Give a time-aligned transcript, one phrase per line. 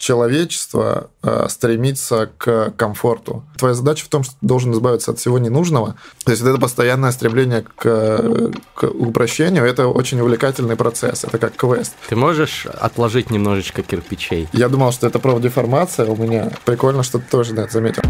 [0.00, 3.44] человечество э, стремится к комфорту.
[3.58, 5.94] Твоя задача в том, что ты должен избавиться от всего ненужного.
[6.24, 11.54] То есть вот это постоянное стремление к, к упрощению, это очень увлекательный процесс, это как
[11.54, 11.92] квест.
[12.08, 14.48] Ты можешь отложить немножечко кирпичей?
[14.54, 16.50] Я думал, что это профдеформация у меня.
[16.64, 18.02] Прикольно, что ты тоже да, заметил.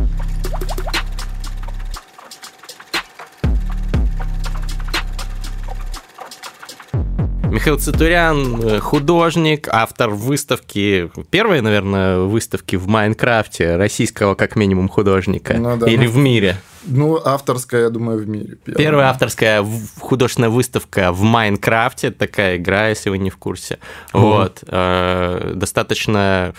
[7.60, 15.52] Михаил Цитурян, э, художник, автор выставки, первой, наверное, выставки в Майнкрафте российского, как минимум, художника.
[15.58, 16.56] Ну, да, Или ну, в мире.
[16.86, 18.56] Ну, авторская, я думаю, в мире.
[18.64, 19.62] Первая, первая авторская
[19.98, 23.78] художественная выставка в Майнкрафте, такая игра, если вы не в курсе.
[24.14, 24.20] Mm.
[24.20, 24.64] Вот.
[24.66, 26.54] Э, достаточно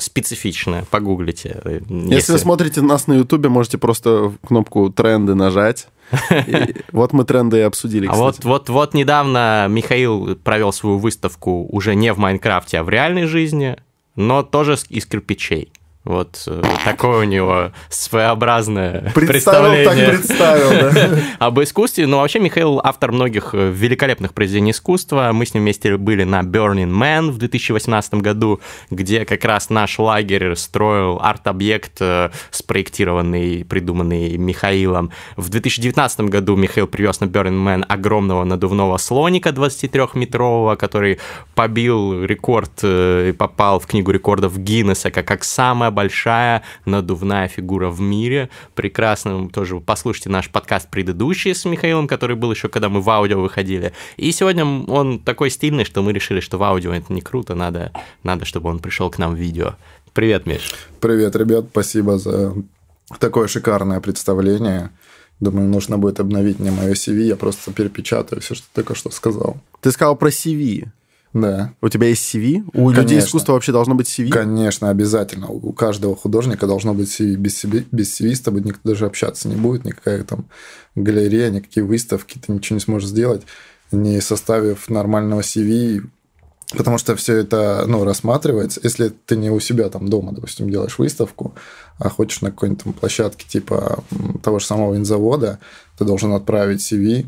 [0.00, 1.60] специфичная, погуглите.
[1.62, 2.14] Если...
[2.14, 5.88] если вы смотрите нас на Ютубе, можете просто кнопку тренды нажать
[6.92, 11.94] вот мы тренды и обсудили, А вот, вот, вот недавно Михаил провел свою выставку уже
[11.94, 13.76] не в Майнкрафте, а в реальной жизни,
[14.16, 15.72] но тоже из кирпичей.
[16.04, 21.18] Вот э, такое у него своеобразное представил, представление так представил, да.
[21.46, 22.06] об искусстве.
[22.06, 25.30] Но вообще Михаил автор многих э, великолепных произведений искусства.
[25.34, 29.98] Мы с ним вместе были на Burning Man в 2018 году, где как раз наш
[29.98, 35.10] лагерь строил арт-объект, э, спроектированный, придуманный Михаилом.
[35.36, 41.18] В 2019 году Михаил привез на Burning Man огромного надувного слоника 23-метрового, который
[41.56, 45.44] побил рекорд и попал в книгу рекордов Гиннесса как, как
[45.88, 48.48] самая большая надувная фигура в мире.
[48.74, 53.40] Прекрасно тоже послушайте наш подкаст предыдущий с Михаилом, который был еще, когда мы в аудио
[53.40, 53.92] выходили.
[54.16, 57.92] И сегодня он такой стильный, что мы решили, что в аудио это не круто, надо,
[58.22, 59.74] надо чтобы он пришел к нам в видео.
[60.12, 60.74] Привет, Миш.
[61.00, 62.54] Привет, ребят, спасибо за
[63.18, 64.90] такое шикарное представление.
[65.40, 69.10] Думаю, нужно будет обновить мне мое CV, я просто перепечатаю все, что ты только что
[69.10, 69.56] сказал.
[69.80, 70.88] Ты сказал про CV.
[71.32, 71.72] Да.
[71.80, 72.62] У тебя есть CV?
[72.68, 73.00] У Конечно.
[73.00, 74.30] людей искусства вообще должно быть CV?
[74.30, 75.48] Конечно, обязательно.
[75.48, 77.34] У каждого художника должно быть CV.
[77.36, 80.46] Без CV, без CV с тобой никто даже общаться не будет, никакая там
[80.94, 83.42] галерея, никакие выставки, ты ничего не сможешь сделать,
[83.92, 86.02] не составив нормального CV,
[86.76, 88.80] потому что все это ну, рассматривается.
[88.82, 91.54] Если ты не у себя там дома, допустим, делаешь выставку,
[91.98, 94.02] а хочешь на какой-нибудь там площадке типа
[94.42, 95.58] того же самого винзавода,
[95.98, 97.26] ты должен отправить CV,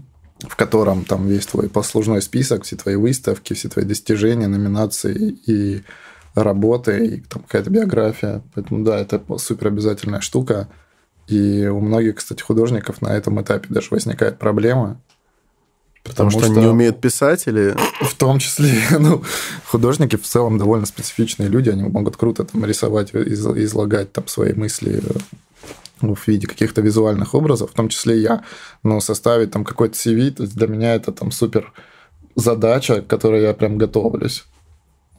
[0.48, 5.82] в котором там весь твой послужной список, все твои выставки, все твои достижения, номинации и
[6.34, 8.42] работы, и там какая-то биография.
[8.54, 10.68] Поэтому да, это супер обязательная штука.
[11.26, 15.00] И у многих, кстати, художников на этом этапе даже возникает проблема.
[16.02, 17.76] Потому, потому что, что они не умеют писать или...
[18.00, 19.22] В том числе, ну,
[19.66, 25.02] художники в целом довольно специфичные люди, они могут круто там рисовать, излагать там свои мысли
[26.00, 28.44] в виде каких-то визуальных образов, в том числе я,
[28.82, 31.72] но составить там какой-то CV, то есть для меня это там супер
[32.36, 34.44] задача, к которой я прям готовлюсь.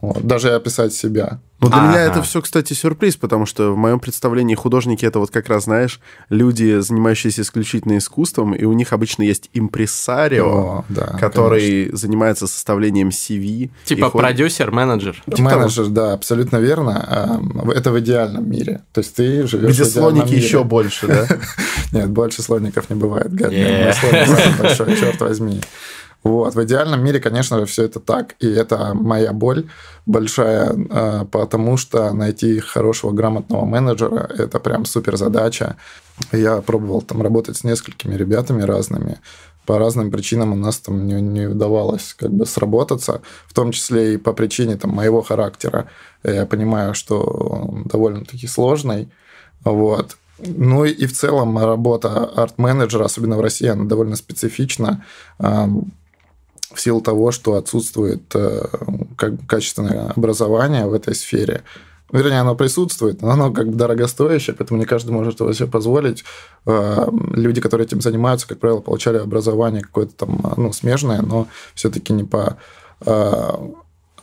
[0.02, 0.26] Вот.
[0.26, 1.40] Даже описать себя.
[1.62, 1.88] Ну, для А-а-а.
[1.90, 5.66] меня это все, кстати, сюрприз, потому что в моем представлении художники это вот как раз,
[5.66, 11.98] знаешь, люди, занимающиеся исключительно искусством, и у них обычно есть импресарио, О, да, который конечно.
[11.98, 13.70] занимается составлением CV.
[13.86, 14.26] Типа ходит...
[14.28, 15.22] продюсер, менеджер.
[15.28, 15.96] Типа менеджер, того.
[15.96, 17.40] да, абсолютно верно.
[17.76, 18.82] Это в идеальном мире.
[18.92, 20.38] То есть ты живешь Где в слоники мире.
[20.44, 21.28] еще больше, да?
[21.92, 23.32] Нет, больше слоников не бывает.
[23.32, 25.62] большой, черт возьми.
[26.24, 26.54] Вот.
[26.54, 28.36] В идеальном мире, конечно же, все это так.
[28.40, 29.68] И это моя боль
[30.06, 35.78] большая, а, потому что найти хорошего, грамотного менеджера– это прям супер задача.
[36.32, 39.20] Я пробовал там работать с несколькими ребятами разными.
[39.66, 44.16] По разным причинам у нас там не, не удавалось как бы сработаться, в том числе
[44.16, 45.88] и по причине там, моего характера.
[46.24, 49.10] Я понимаю, что он довольно-таки сложный.
[49.64, 50.18] Вот.
[50.40, 55.04] Ну и в целом работа арт-менеджера, особенно в России, она довольно специфична
[56.74, 58.68] в силу того, что отсутствует э,
[59.18, 61.64] как качественное образование в этой сфере.
[62.12, 66.24] Вернее, оно присутствует, но оно как бы дорогостоящее, поэтому не каждый может его себе позволить.
[66.66, 72.14] Э, люди, которые этим занимаются, как правило, получали образование какое-то там ну, смежное, но все-таки
[72.14, 72.58] не по
[73.06, 73.52] э,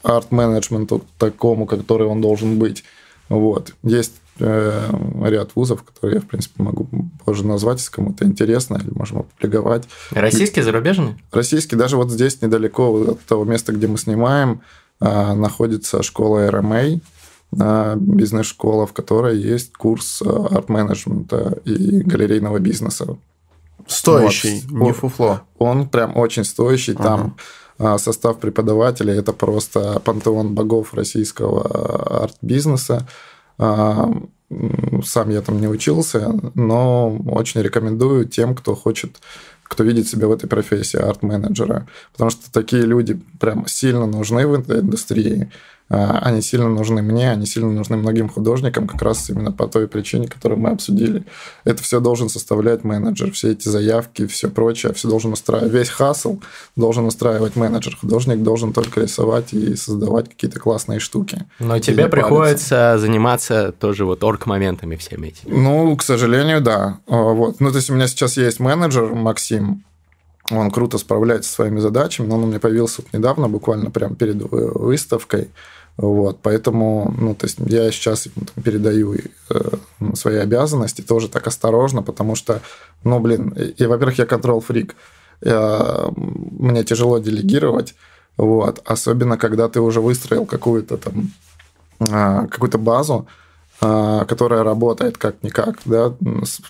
[0.03, 2.85] арт-менеджменту такому, который он должен быть.
[3.29, 3.75] Вот.
[3.83, 6.89] Есть ряд вузов, которые я, в принципе, могу
[7.25, 9.85] позже назвать, если кому-то интересно, или можем опубликовать.
[10.11, 11.19] Российские, зарубежные?
[11.33, 11.79] Российские.
[11.79, 14.63] Даже вот здесь, недалеко от того места, где мы снимаем,
[15.01, 17.01] э, находится школа РМА,
[17.59, 23.17] э, бизнес-школа, в которой есть курс э, арт-менеджмента и галерейного бизнеса.
[23.87, 24.87] Стоящий, вот.
[24.87, 25.43] не фуфло.
[25.59, 26.93] Он прям очень стоящий.
[26.93, 27.35] Ага.
[27.79, 33.07] Там состав преподавателей– это просто пантеон богов российского арт-бизнеса.
[33.59, 34.11] А,
[35.05, 39.19] сам я там не учился, но очень рекомендую тем, кто хочет
[39.69, 41.87] кто видит себя в этой профессии арт-менеджера.
[42.13, 45.51] Потому что такие люди прям сильно нужны в этой индустрии.
[45.91, 49.89] А, они сильно нужны мне, они сильно нужны многим художникам, как раз именно по той
[49.89, 51.25] причине, которую мы обсудили.
[51.65, 55.73] Это все должен составлять менеджер, все эти заявки, все прочее, все должен устраивать.
[55.73, 56.39] Весь хасл
[56.77, 57.97] должен устраивать менеджер.
[57.97, 61.47] Художник должен только рисовать и создавать какие-то классные штуки.
[61.59, 62.99] Но тебе приходится палиться.
[62.99, 65.55] заниматься тоже вот орг-моментами всеми этими.
[65.55, 66.99] Ну, к сожалению, да.
[67.07, 67.61] А, вот.
[67.61, 69.85] Ну, то есть у меня сейчас есть менеджер Максим,
[70.51, 74.15] он круто справляется со своими задачами, но он у меня появился вот недавно, буквально прямо
[74.15, 75.51] перед выставкой.
[75.99, 78.29] Вот, поэтому, ну, то есть я сейчас
[78.65, 79.21] передаю э,
[80.15, 82.63] свои обязанности тоже так осторожно, потому что,
[83.05, 84.95] ну, блин, и, во-первых, я контрол-фрик,
[85.41, 87.95] мне тяжело делегировать,
[88.39, 91.33] вот, особенно когда ты уже выстроил какую-то там
[91.99, 93.27] э, какую-то базу,
[93.81, 96.15] э, которая работает как-никак, да,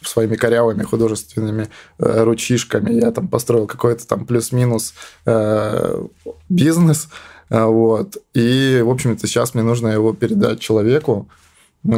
[0.03, 2.93] своими корявыми художественными э, ручишками.
[2.93, 4.95] Я там построил какой-то там плюс-минус
[5.27, 6.07] э,
[6.49, 8.17] бизнес, а, вот.
[8.35, 11.29] И, в общем-то, сейчас мне нужно его передать человеку,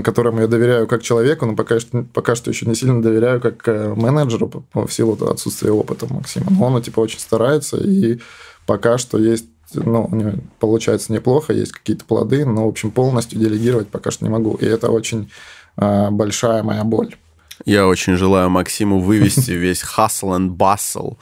[0.05, 1.79] которому я доверяю как человеку, но пока,
[2.13, 6.47] пока что еще не сильно доверяю как э, менеджеру в силу отсутствия опыта Максима.
[6.51, 8.19] Но он, типа, очень старается, и
[8.67, 13.39] пока что есть ну, у него получается неплохо, есть какие-то плоды, но, в общем, полностью
[13.39, 14.55] делегировать пока что не могу.
[14.55, 15.31] И это очень
[15.77, 17.15] э, большая моя боль.
[17.65, 21.17] Я очень желаю Максиму вывести весь hustle and bustle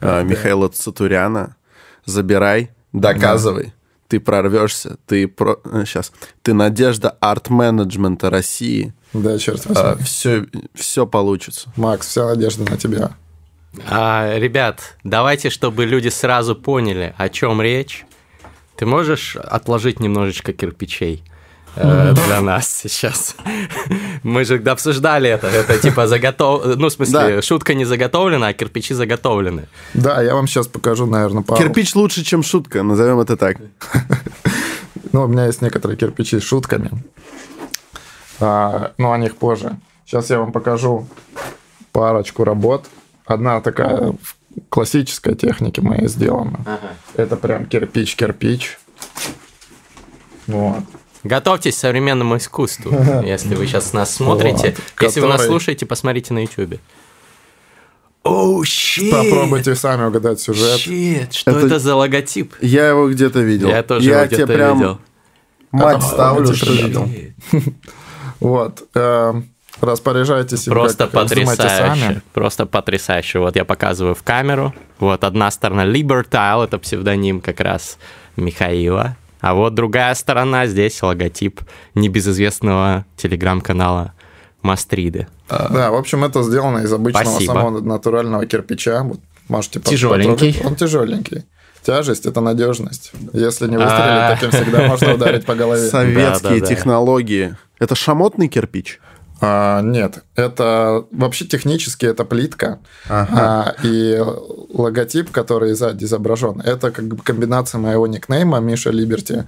[0.00, 1.56] э, Михаила Цатуряна.
[2.04, 3.64] Забирай, Доказывай.
[3.64, 3.72] Да.
[4.08, 4.96] Ты прорвешься.
[5.06, 5.58] Ты про...
[5.84, 6.10] сейчас.
[6.10, 8.94] Э, ты надежда арт-менеджмента России.
[9.12, 9.82] Да, черт возьми.
[9.84, 11.72] А, все, все получится.
[11.76, 13.10] Макс, вся надежда на тебя.
[13.88, 18.06] А, ребят, давайте, чтобы люди сразу поняли, о чем речь.
[18.76, 21.24] Ты можешь отложить немножечко кирпичей?
[21.76, 23.36] Э, для нас сейчас.
[24.22, 25.48] Мы же обсуждали это.
[25.48, 26.76] Это типа заготов...
[26.76, 27.42] Ну, в смысле, да.
[27.42, 29.68] шутка не заготовлена, а кирпичи заготовлены.
[29.94, 31.60] Да, я вам сейчас покажу, наверное, пару.
[31.60, 33.56] Кирпич лучше, чем шутка, назовем это так.
[35.12, 36.90] Ну, у меня есть некоторые кирпичи с шутками.
[38.40, 39.76] А, ну, о них позже.
[40.04, 41.06] Сейчас я вам покажу
[41.92, 42.86] парочку работ.
[43.24, 44.36] Одна такая в
[44.68, 46.58] классической технике моей сделана.
[46.66, 46.94] Ага.
[47.14, 48.76] Это прям кирпич-кирпич.
[50.48, 50.82] Вот.
[51.24, 52.92] Готовьтесь к современному искусству,
[53.24, 54.76] если вы сейчас нас смотрите.
[55.00, 56.78] Если вы нас слушаете, посмотрите на YouTube.
[58.22, 59.10] Оу, oh, щит!
[59.10, 60.78] Попробуйте сами угадать сюжет.
[60.78, 61.66] Щит, что это...
[61.66, 62.54] это за логотип?
[62.62, 63.68] Я его где-то видел.
[63.68, 64.78] Я тоже Я его где-то прям...
[64.78, 64.98] видел.
[65.72, 67.08] Мать а, ставлю, что видел.
[68.40, 68.82] Вот.
[68.94, 69.48] Эм,
[69.80, 70.64] распоряжайтесь.
[70.64, 72.20] Просто потрясающе.
[72.32, 73.38] Просто потрясающе.
[73.38, 74.74] Вот я показываю в камеру.
[74.98, 77.98] Вот одна сторона Libertile, это псевдоним как раз
[78.36, 79.16] Михаила.
[79.44, 81.60] А вот другая сторона, здесь логотип
[81.94, 84.14] небезызвестного телеграм-канала
[84.62, 85.28] Мастриды.
[85.50, 87.52] Да, в общем, это сделано из обычного Спасибо.
[87.52, 89.02] самого натурального кирпича.
[89.02, 90.56] Вот можете Тяжеленький.
[90.64, 91.44] Он тяжеленький.
[91.82, 93.12] Тяжесть– это надежность.
[93.34, 94.30] Если не выстрелить, а.
[94.34, 95.90] таким всегда можно ударить по голове.
[95.90, 97.54] Советские технологии.
[97.78, 98.98] Это шамотный кирпич?
[99.44, 102.80] А, нет, это вообще технически это плитка.
[103.08, 103.28] Ага.
[103.32, 104.20] А, и
[104.72, 109.44] логотип, который сзади изображен, это как бы комбинация моего никнейма Миша Либерти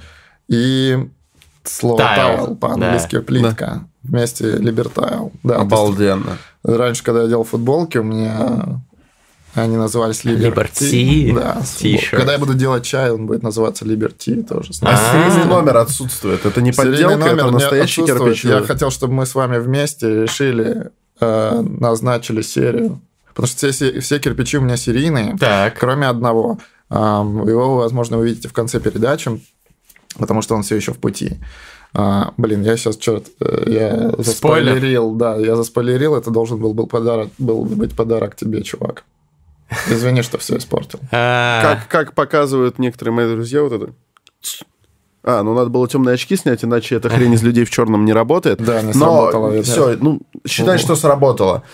[0.49, 1.09] и
[1.65, 3.23] слово Tile, по-английски да.
[3.23, 3.67] плитка.
[3.67, 3.87] Да.
[4.03, 5.33] Вместе Либертайл.
[5.43, 6.39] Да, Обалденно.
[6.65, 8.81] Есть, раньше, когда я делал футболки, у меня
[9.57, 11.35] они назывались Liberty.
[11.35, 11.63] Да.
[12.11, 14.73] Когда я буду делать чай, он будет называться Liberty тоже.
[14.83, 16.45] А серийный номер отсутствует.
[16.45, 18.45] Это не подделка, это настоящий кирпич.
[18.45, 23.01] Я хотел, чтобы мы с вами вместе решили, э, назначили серию.
[23.29, 25.79] Потому что все, все кирпичи у меня серийные, так.
[25.79, 26.59] кроме одного.
[26.89, 29.43] Его, возможно, увидите в конце передачи,
[30.17, 31.39] потому что он все еще в пути.
[31.93, 36.87] А, блин, я сейчас, черт, э, я заспойлерил, да, я заспойлерил, это должен был, был
[36.87, 39.05] подарок, был быть подарок тебе, чувак.
[39.89, 41.01] Извини, что все испортил.
[41.13, 41.63] А.
[41.63, 43.93] Как, как показывают некоторые мои друзья, вот это...
[45.25, 48.13] А, ну надо было темные очки снять, иначе эта хрень из людей в черном не
[48.13, 48.63] работает.
[48.63, 49.61] Да, не сработало.
[49.63, 51.65] все, ну, считай, что сработало.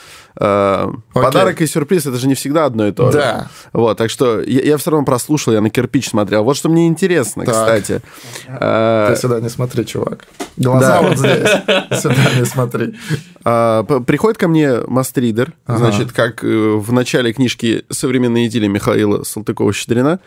[0.41, 3.19] Э, подарок и сюрприз это же не всегда одно и то же.
[3.19, 3.49] Да.
[3.73, 6.45] Вот, так что я, я все равно прослушал, я на кирпич смотрел.
[6.45, 7.55] Вот что мне интересно, так.
[7.55, 8.01] кстати.
[8.49, 10.27] Э, Ты сюда не смотри, чувак.
[10.57, 11.09] Глаза да.
[11.09, 11.49] вот здесь.
[12.03, 12.95] Сюда не смотри.
[13.43, 15.79] Приходит ко мне мастридер, ага.
[15.79, 20.21] значит, как э, в начале книжки «Современные идеи» Михаила Салтыкова-Щедрина.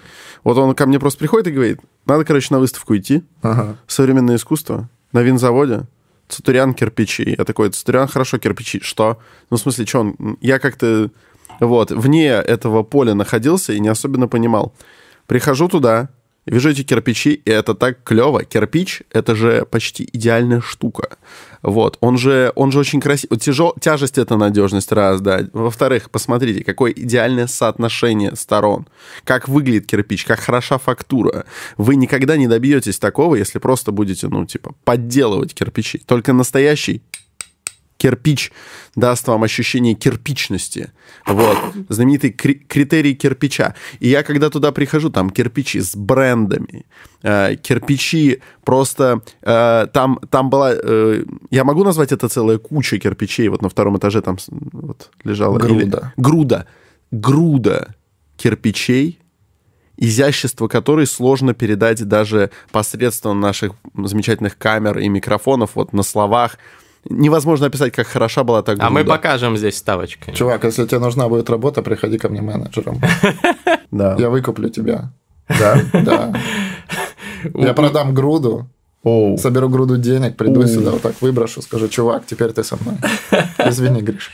[0.44, 3.24] Вот он ко мне просто приходит и говорит, надо, короче, на выставку идти.
[3.42, 3.78] Ага.
[3.88, 5.88] Современное искусство на винзаводе.
[6.28, 7.36] Цатурян кирпичи.
[7.38, 8.80] Я такой, Цатурян, хорошо, кирпичи.
[8.82, 9.20] Что?
[9.50, 10.38] Ну, в смысле, что он...
[10.42, 11.12] Я как-то
[11.60, 14.74] вот вне этого поля находился и не особенно понимал.
[15.28, 16.10] Прихожу туда,
[16.46, 18.44] вижу эти кирпичи, и это так клево.
[18.44, 21.18] Кирпич— это же почти идеальная штука.
[21.66, 23.40] Вот, он же, он же очень красивый.
[23.40, 23.74] Тяжел...
[23.82, 25.48] Тяжесть— это надежность, раз, да.
[25.52, 28.88] Во-вторых, посмотрите, какое идеальное соотношение сторон.
[29.24, 31.46] Как выглядит кирпич, как хороша фактура.
[31.78, 36.04] Вы никогда не добьетесь такого, если просто будете, ну, типа, подделывать кирпичи.
[36.06, 37.02] Только настоящий
[38.06, 38.52] кирпич
[38.96, 40.92] даст вам ощущение кирпичности.
[41.26, 41.58] Вот.
[41.90, 43.74] Знаменитый кри- критерий кирпича.
[44.00, 46.86] И я, когда туда прихожу, там кирпичи с брендами,
[47.24, 49.22] э, кирпичи просто...
[49.42, 50.74] Э, там, там была...
[50.76, 53.48] Э, я могу назвать это целая куча кирпичей.
[53.48, 55.58] Вот на втором этаже там вот, лежала...
[55.58, 56.14] Груда.
[56.16, 56.68] Или, груда.
[57.10, 57.96] Груда
[58.38, 59.20] кирпичей,
[59.98, 66.60] изящество которой сложно передать даже посредством наших замечательных камер и микрофонов вот на словах
[67.10, 68.88] невозможно описать, как хороша была та груда.
[68.88, 70.34] А мы покажем здесь ставочкой.
[70.34, 73.02] Чувак, если тебе нужна будет работа, приходи ко мне менеджером.
[73.92, 74.18] Да.
[74.20, 75.14] Я выкуплю тебя.
[75.48, 75.80] Да?
[75.94, 76.34] Да.
[77.54, 78.68] Я продам груду,
[79.04, 79.38] Оу.
[79.38, 82.98] соберу груду денег, приду сюда, вот так выброшу, скажу, чувак, теперь ты со мной.
[83.66, 84.32] Извини, Гриш.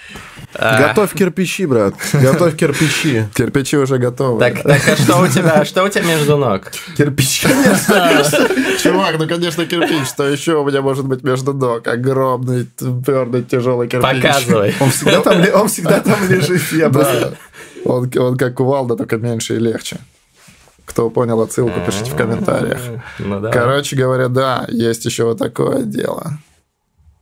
[0.53, 1.95] Готовь кирпичи, брат.
[2.13, 3.25] Готовь кирпичи.
[3.33, 4.39] Кирпичи уже готовы.
[4.39, 6.71] Так, так а что у тебя, что у тебя между ног?
[6.97, 7.47] Кирпичи.
[8.83, 10.07] Чувак, ну, конечно, кирпич.
[10.07, 11.87] Что еще у меня может быть между ног?
[11.87, 14.21] Огромный, твердый, тяжелый кирпич.
[14.21, 14.75] Показывай.
[14.79, 16.61] Он всегда там, он всегда там лежит.
[16.73, 17.37] Я просто...
[17.85, 19.97] Он, он как кувалда, только меньше и легче.
[20.85, 22.79] Кто понял отсылку, пишите в комментариях.
[23.19, 23.49] Ну да.
[23.49, 26.37] Короче говоря, да, есть еще вот такое дело.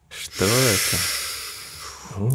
[0.09, 1.18] Что это?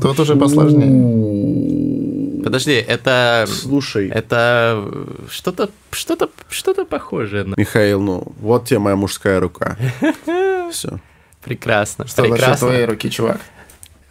[0.01, 2.43] Тут уже посложнее.
[2.45, 3.47] Подожди, это...
[3.49, 4.85] Слушай, Это
[5.31, 7.55] что-то, что-то, что-то похожее на...
[7.57, 9.79] Михаил, ну, вот тебе моя мужская рука.
[10.71, 11.01] Все.
[11.43, 12.69] Прекрасно, Что прекрасно.
[12.69, 13.41] твоей руки, чувак?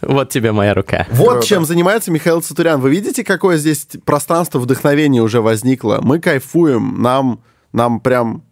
[0.02, 1.08] Вот тебе моя рука.
[1.12, 1.48] Вот Круто.
[1.48, 2.82] чем занимается Михаил Цатурян.
[2.82, 6.00] Вы видите, какое здесь пространство вдохновения уже возникло?
[6.02, 8.44] Мы кайфуем, нам, нам прям...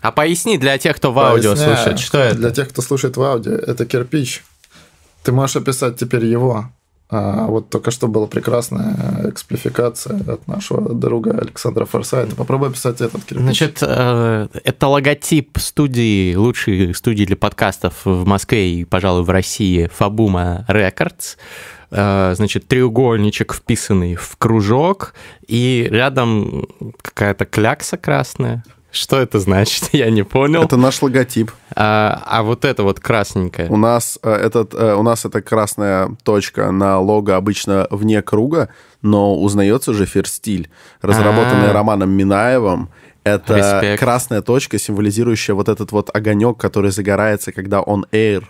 [0.00, 1.76] А поясни для тех, кто в аудио Поясняю.
[1.76, 2.36] слушает, что это?
[2.36, 4.42] Для тех, кто слушает в аудио, это кирпич.
[5.24, 6.66] Ты можешь описать теперь его.
[7.10, 12.34] А, вот только что была прекрасная эксплификация от нашего друга Александра Форсайта.
[12.34, 13.44] Попробуй описать этот кирпич.
[13.44, 19.90] Значит, э, это логотип студии, лучшей студии для подкастов в Москве и, пожалуй, в России,
[19.94, 21.36] Фабума Рекордс.
[21.90, 25.14] Э, Значит, треугольничек, вписанный в кружок,
[25.46, 26.66] и рядом
[27.02, 28.64] какая-то клякса красная.
[28.94, 29.88] Что это значит?
[29.92, 30.62] Я не понял.
[30.62, 31.50] Это наш логотип.
[31.74, 33.68] А, а вот это вот красненькое.
[33.68, 38.68] У нас, э, этот, э, у нас эта красная точка на лого обычно вне круга,
[39.02, 40.70] но узнается же ферстиль,
[41.02, 41.72] разработанный А.
[41.72, 42.88] Романом Минаевым.
[43.24, 44.00] Это Респект.
[44.00, 48.44] красная точка, символизирующая вот этот вот огонек, который загорается, когда он air.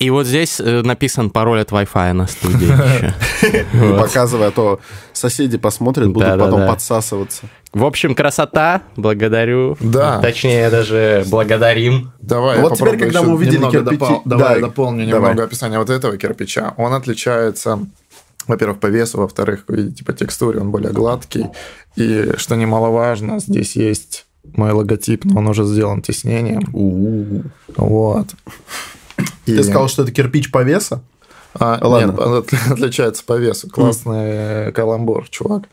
[0.00, 2.72] И вот здесь э, написан пароль от Wi-Fi на студии.
[3.98, 4.80] Показывая, а то
[5.12, 7.42] соседи посмотрят, будут потом подсасываться.
[7.74, 8.80] В общем, красота.
[8.96, 9.76] Благодарю.
[9.78, 10.18] Да.
[10.22, 12.12] Точнее, даже благодарим.
[12.18, 15.30] Давай, Вот теперь, когда мы увидели кирпичи- допол- Давай да, дополню давай.
[15.32, 16.72] немного описания вот этого кирпича.
[16.78, 17.78] Он отличается,
[18.48, 21.44] во-первых, по весу, во-вторых, вы видите, по текстуре он более гладкий.
[21.96, 24.24] И, что немаловажно, здесь есть
[24.56, 27.52] мой логотип, но он уже сделан тиснением.
[27.76, 28.28] Вот.
[29.52, 31.02] И- Ты сказал, что это кирпич по весу?
[31.54, 32.10] А, Ладно.
[32.12, 33.68] Нет, он отли- отличается по весу.
[33.68, 34.30] Классный
[34.68, 35.64] э, каламбур, чувак.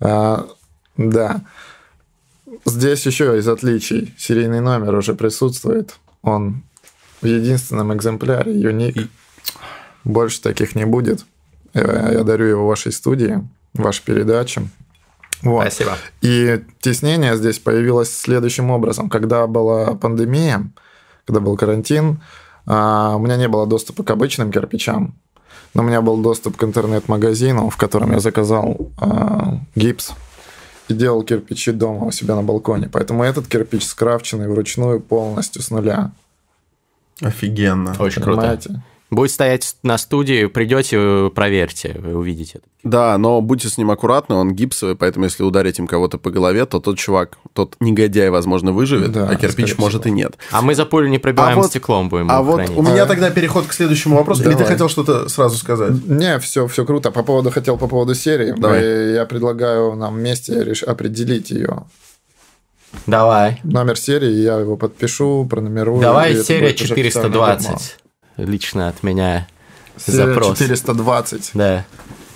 [0.00, 0.46] А,
[0.96, 1.42] да.
[2.64, 5.96] Здесь еще из отличий серийный номер уже присутствует.
[6.22, 6.62] Он
[7.20, 9.08] в единственном экземпляре, юник.
[10.04, 11.24] Больше таких не будет.
[11.74, 13.42] Я, я дарю его вашей студии,
[13.74, 14.68] вашей передаче.
[15.42, 15.60] Вот.
[15.62, 15.96] Спасибо.
[16.22, 19.10] И теснение здесь появилось следующим образом.
[19.10, 20.70] Когда была пандемия,
[21.26, 22.18] когда был карантин, а,
[22.66, 25.14] у меня не было доступа к обычным кирпичам,
[25.74, 30.12] но у меня был доступ к интернет-магазину, в котором я заказал а, гипс
[30.88, 32.88] и делал кирпичи дома у себя на балконе.
[32.88, 36.12] Поэтому этот кирпич скрафченный вручную полностью с нуля.
[37.20, 37.94] Офигенно.
[37.98, 38.58] Очень круто.
[39.08, 42.58] Будет стоять на студии, придете, проверьте, вы увидите.
[42.82, 46.66] Да, но будьте с ним аккуратны, он гипсовый, поэтому если ударить им кого-то по голове,
[46.66, 50.12] то тот чувак, тот негодяй, возможно, выживет, Да, а кирпич может всего.
[50.14, 50.36] и нет.
[50.50, 52.76] А мы за пулю не пробиваем А вот- стеклом будем А вот хранить.
[52.76, 54.42] у меня тогда переход к следующему вопросу.
[54.42, 54.72] Или ты Давай.
[54.72, 55.92] хотел что-то сразу сказать?
[56.06, 57.12] Не, все, все круто.
[57.12, 58.54] По поводу хотел по поводу серии.
[58.56, 59.12] Давай.
[59.14, 61.84] Я предлагаю нам вместе реш- определить ее.
[63.06, 63.60] Давай.
[63.62, 66.00] Номер серии, я его подпишу, пронумерую.
[66.00, 67.56] Давай серия будет уже официальный журнал.
[67.58, 67.96] 420.
[68.36, 69.48] Лично от меня.
[69.96, 70.58] Серия Запрос.
[70.58, 71.50] 420.
[71.54, 71.84] Да.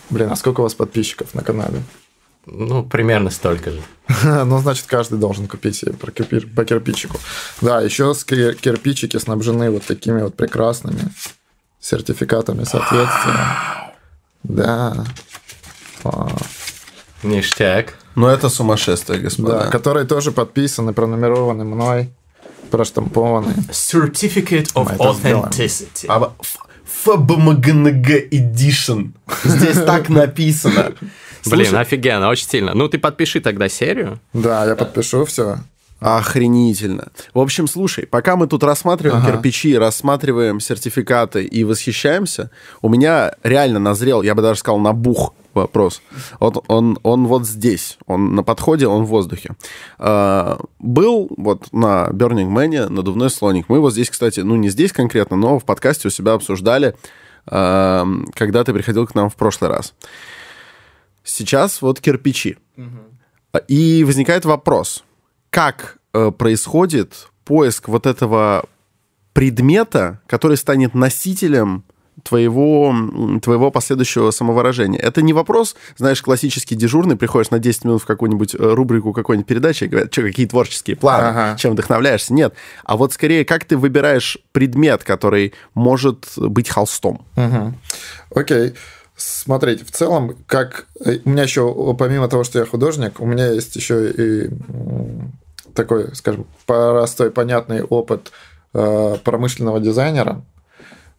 [0.09, 1.83] Блин, а сколько у вас подписчиков на канале?
[2.47, 3.83] Ну, примерно столько же.
[4.25, 7.19] ну, значит, каждый должен купить себе по, кирпи- по кирпичику.
[7.61, 11.13] Да, еще кирпичики снабжены вот такими вот прекрасными
[11.81, 13.93] сертификатами соответствия.
[14.43, 15.05] Да.
[16.05, 16.29] А,
[17.23, 17.95] Ништяк.
[18.15, 19.65] Ну, это сумасшествие, господа.
[19.65, 22.11] Да, которые тоже подписаны, пронумерованы мной,
[22.71, 23.55] проштампованы.
[23.71, 26.07] Certificate of Authenticity.
[26.09, 26.33] А,
[27.05, 29.13] ФБМГНГ Edition.
[29.45, 30.93] Здесь так написано.
[31.47, 32.75] Блин, офигенно, очень сильно.
[32.75, 34.21] Ну, ты подпиши тогда серию.
[34.33, 35.59] Да, я подпишу все.
[36.01, 37.09] Охренительно.
[37.35, 39.33] В общем, слушай, пока мы тут рассматриваем ага.
[39.33, 42.51] кирпичи, рассматриваем сертификаты и восхищаемся,
[42.81, 46.03] у меня реально назрел, я бы даже сказал, набух вопрос.
[46.39, 49.51] Вот он, он вот здесь, он на подходе, он в воздухе.
[49.99, 53.69] А, был вот на Burning Man надувной слоник.
[53.69, 56.97] Мы вот здесь, кстати, ну не здесь конкретно, но в подкасте у себя обсуждали,
[57.47, 59.95] а, когда ты приходил к нам в прошлый раз.
[61.25, 62.57] Сейчас вот кирпичи.
[62.77, 63.61] Угу.
[63.69, 65.05] И возникает вопрос–
[65.51, 68.65] как э, происходит поиск вот этого
[69.33, 71.85] предмета, который станет носителем
[72.23, 72.95] твоего,
[73.43, 74.99] твоего последующего самовыражения.
[74.99, 79.47] Это не вопрос, знаешь, классический дежурный, приходишь на 10 минут в какую-нибудь э, рубрику какой-нибудь
[79.47, 81.57] передачи и говорят, что, какие творческие планы, ага.
[81.59, 82.33] чем вдохновляешься.
[82.35, 82.55] Нет.
[82.85, 87.25] А вот скорее, как ты выбираешь предмет, который может быть холстом?
[87.37, 87.75] Угу.
[88.35, 88.75] Окей.
[89.17, 90.87] Смотрите, в целом, как...
[91.05, 94.51] Э, у меня еще, помимо того, что я художник, у меня есть еще и
[95.75, 98.33] такой, скажем, простой, понятный опыт
[98.75, 100.43] э, промышленного дизайнера.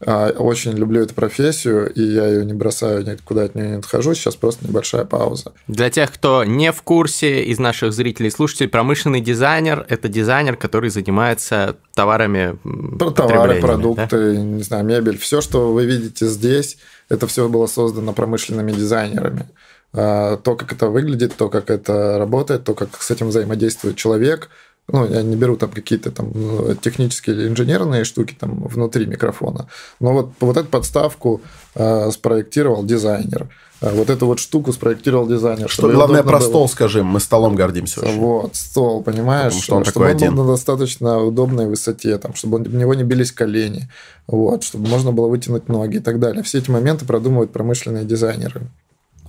[0.04, 4.14] Э, очень люблю эту профессию, и я ее не бросаю, никуда от нее не отхожу.
[4.14, 5.54] Сейчас просто небольшая пауза.
[5.68, 10.58] Для тех, кто не в курсе из наших зрителей и слушателей, промышленный дизайнер– это дизайнер,
[10.58, 12.58] который занимается товарами
[12.98, 14.42] Про товары, продукты, да?
[14.42, 15.18] не знаю, мебель.
[15.18, 16.78] Все, что вы видите здесь,
[17.10, 19.48] это все было создано промышленными дизайнерами.
[19.94, 24.50] А, то, как это выглядит, то, как это работает, то, как с этим взаимодействует человек.
[24.88, 29.68] Ну, я не беру там какие-то там ну, технические или инженерные штуки там внутри микрофона.
[30.00, 31.42] Но вот, вот эту подставку
[31.76, 33.48] э, спроектировал дизайнер.
[33.82, 35.68] А вот эту вот штуку спроектировал дизайнер.
[35.68, 36.48] Что главное про было.
[36.48, 38.02] стол скажи, мы столом гордимся.
[38.02, 38.20] Очень.
[38.20, 39.54] Вот, стол, понимаешь?
[39.54, 40.36] Потому что он чтобы такой он один.
[40.36, 43.90] был на достаточно удобной высоте, там, чтобы у него не бились колени,
[44.28, 46.44] вот, чтобы можно было вытянуть ноги и так далее.
[46.44, 48.68] Все эти моменты продумывают промышленные дизайнеры.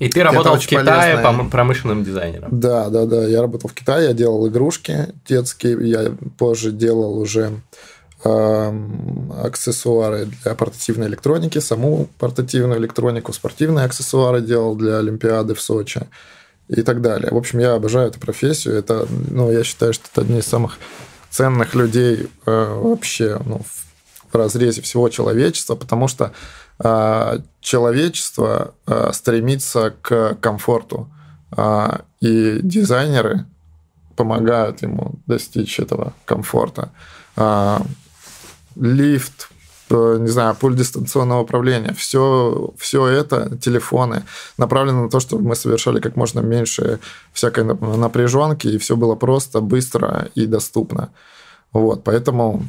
[0.03, 1.49] И ты работал в Китае полезное.
[1.49, 2.49] промышленным дизайнером.
[2.51, 3.25] Да, да, да.
[3.25, 7.53] Я работал в Китае, я делал игрушки детские, я позже делал уже
[8.25, 8.81] э,
[9.45, 16.01] аксессуары для портативной электроники, саму портативную электронику, спортивные аксессуары делал для Олимпиады в Сочи
[16.69, 17.31] и так далее.
[17.31, 18.75] В общем, я обожаю эту профессию.
[18.75, 20.79] Это, ну, я считаю, что это одни из самых
[21.31, 23.61] ценных людей э, вообще ну,
[24.33, 26.33] в разрезе всего человечества, потому что
[27.63, 31.09] человечество а, стремится к комфорту,
[31.53, 33.47] а, и дизайнеры
[34.17, 36.91] помогают ему достичь этого комфорта.
[38.77, 39.49] Лифт,
[39.91, 44.23] не знаю, пульт дистанционного управления, все, все это, телефоны,
[44.59, 47.01] направлены на то, чтобы мы совершали как можно меньше
[47.33, 51.11] всякой напряженки, и все было просто, быстро и доступно.
[51.73, 52.65] Вот, поэтому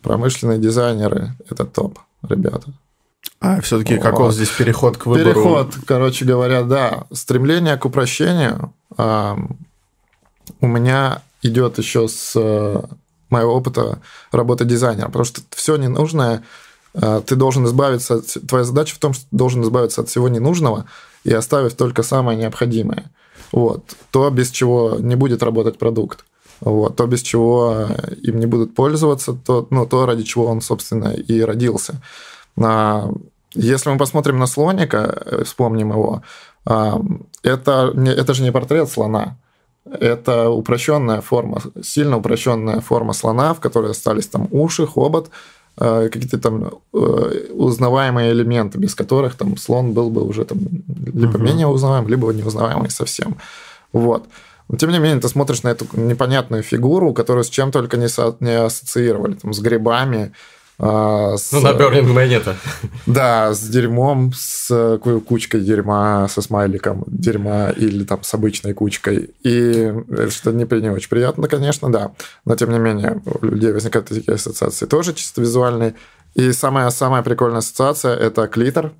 [0.00, 2.72] промышленные дизайнеры– это топ, ребята.
[3.40, 5.34] А все-таки каков здесь переход к выбору?
[5.34, 7.04] Переход, короче говоря, да.
[7.12, 9.36] Стремление к упрощению э,
[10.60, 12.82] у меня идет еще с э,
[13.28, 14.00] моего опыта
[14.32, 16.42] работы дизайнера, потому что все ненужное
[16.94, 18.26] э, ты должен избавиться от...
[18.48, 20.86] Твоя задача в том, что ты должен избавиться от всего ненужного
[21.24, 23.10] и оставив только самое необходимое.
[23.52, 23.94] Вот.
[24.10, 26.24] То, без чего не будет работать продукт.
[26.60, 26.96] Вот.
[26.96, 27.88] То, без чего
[28.22, 32.00] им не будут пользоваться, то, ну, то ради чего он, собственно, и родился.
[32.60, 33.10] А,
[33.54, 36.22] если мы посмотрим на слоника, э, вспомним его,
[36.66, 37.00] а,
[37.42, 39.36] это, это же не портрет слона,
[39.90, 45.30] это упрощенная форма, сильно упрощенная форма слона, в которой остались там уши, хобот,
[45.78, 50.58] э, какие-то там э, узнаваемые элементы, без которых там слон был бы уже там
[51.14, 51.38] либо угу.
[51.38, 53.36] менее узнаваем, либо неузнаваемый совсем.
[53.92, 54.26] Вот.
[54.68, 58.08] Но тем не менее, ты смотришь на эту непонятную фигуру, которую с чем только не,
[58.08, 60.32] со, не ассоциировали, там, с грибами,
[60.78, 62.56] а, с, ну, на Burning Man то
[63.06, 69.30] Да, с дерьмом, с кучкой дерьма, со смайликом дерьма или там с обычной кучкой.
[69.44, 69.92] И
[70.30, 72.12] что не, не очень приятно, конечно, да.
[72.44, 75.94] Но, тем не менее, у людей возникают такие ассоциации тоже чисто визуальные.
[76.34, 78.92] И самая-самая прикольная ассоциация– это клитор.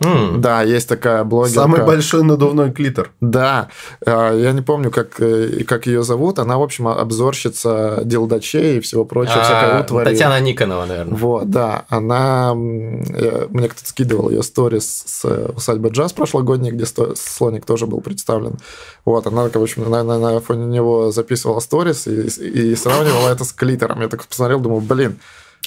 [0.00, 0.38] Mm.
[0.38, 1.62] Да, есть такая блогерка.
[1.62, 3.10] Самый большой надувной клитор.
[3.20, 3.68] Да,
[4.06, 6.38] а, я не помню, как, э, как ее зовут.
[6.38, 10.04] Она, в общем, обзорщица делдачей и всего прочего, а, всякого утвари.
[10.04, 11.16] Татьяна Никонова, наверное.
[11.16, 11.84] Вот, да.
[11.88, 12.54] Она...
[12.54, 15.24] Мне кто-то скидывал ее сторис с
[15.56, 18.58] усадьбы джаз прошлогодней, где слоник тоже был представлен.
[19.04, 22.26] Вот, она, в общем, на, на, на фоне него записывала сторис и,
[22.72, 24.00] и сравнивала это с клитором.
[24.02, 25.18] Я так посмотрел, думаю, блин,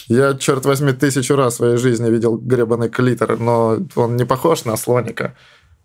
[0.07, 4.65] я, черт возьми, тысячу раз в своей жизни видел гребаный клитор, но он не похож
[4.65, 5.35] на слоника.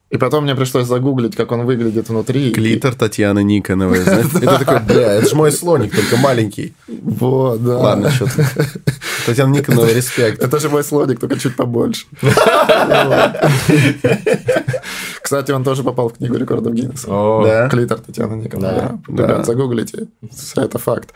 [0.08, 2.52] И потом мне пришлось загуглить, как он выглядит внутри.
[2.52, 2.96] Клитор и...
[2.96, 3.98] Татьяны Никоновой.
[3.98, 6.74] Это такой, бля, это же мой слоник, только маленький.
[6.86, 7.78] Вот, да.
[7.78, 8.46] Ладно, что ты.
[9.26, 10.40] Татьяна Никонова, респект.
[10.40, 12.06] Это же мой слоник, только чуть побольше.
[15.20, 17.68] Кстати, он тоже попал в книгу рекордов Гиннесса.
[17.70, 19.00] Клитор Татьяны Никоновой.
[19.08, 20.06] Ребят, загуглите.
[20.54, 21.12] Это факт.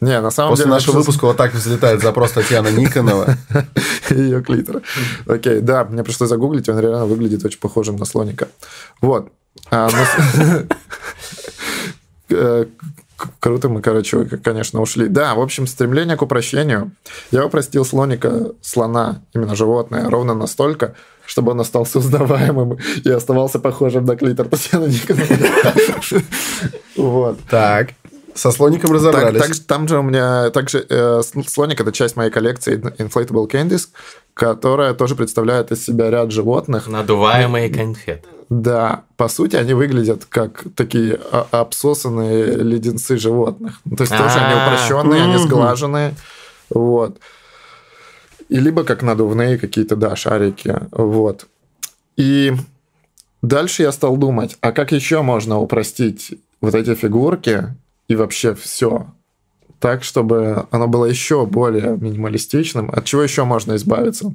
[0.00, 0.74] Не, на самом После деле...
[0.74, 3.36] нашего выпуска вот так взлетает запрос Татьяны Никонова.
[4.10, 4.82] Ее клитора.
[5.26, 8.48] Окей, да, мне пришлось загуглить, он реально выглядит очень похожим на слоника.
[9.00, 9.32] Вот.
[9.70, 9.90] А,
[12.30, 12.66] э,
[13.40, 15.08] круто мы, короче, конечно, ушли.
[15.08, 16.92] Да, в общем, стремление к упрощению.
[17.32, 20.94] Я упростил слоника, слона, именно животное, ровно настолько,
[21.26, 26.24] чтобы он остался узнаваемым и оставался похожим на клитор Татьяны Никоновой.
[26.96, 27.38] Вот.
[27.48, 27.90] Так.
[28.38, 29.40] Со слоником разобрались.
[29.40, 33.88] Так, так, там же у меня также э, слоник это часть моей коллекции Inflatable Candies,
[34.32, 36.86] которая тоже представляет из себя ряд животных.
[36.86, 38.28] Надуваемые конфеты.
[38.48, 41.18] Да, по сути, они выглядят как такие
[41.50, 43.80] обсосанные леденцы животных.
[43.84, 44.66] То есть тоже они а.
[44.66, 46.14] упрощенные, они сглаженные.
[46.70, 47.18] Вот.
[48.48, 50.76] И либо как надувные какие-то, да, шарики.
[50.92, 51.46] Вот.
[52.16, 52.52] И
[53.42, 57.74] дальше я стал думать, а как еще можно упростить вот эти фигурки
[58.08, 59.06] и вообще все
[59.78, 62.90] так, чтобы оно было еще более минималистичным.
[62.90, 64.34] От чего еще можно избавиться?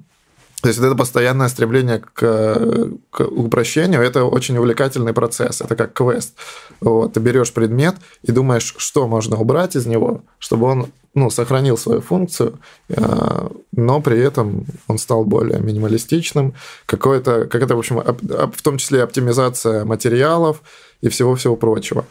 [0.61, 6.35] То есть это постоянное стремление к, к упрощению, это очень увлекательный процесс, это как квест.
[6.79, 11.77] Вот, ты берешь предмет и думаешь, что можно убрать из него, чтобы он ну, сохранил
[11.77, 16.53] свою функцию, э, но при этом он стал более минималистичным.
[16.85, 20.61] Какое-то, как это, в общем, в том числе оптимизация материалов
[21.01, 22.05] и всего-всего прочего.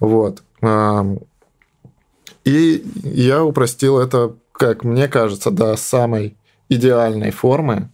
[0.00, 0.42] Вот.
[2.44, 6.36] И я упростил это, как мне кажется, до самой
[6.68, 7.90] идеальной формы,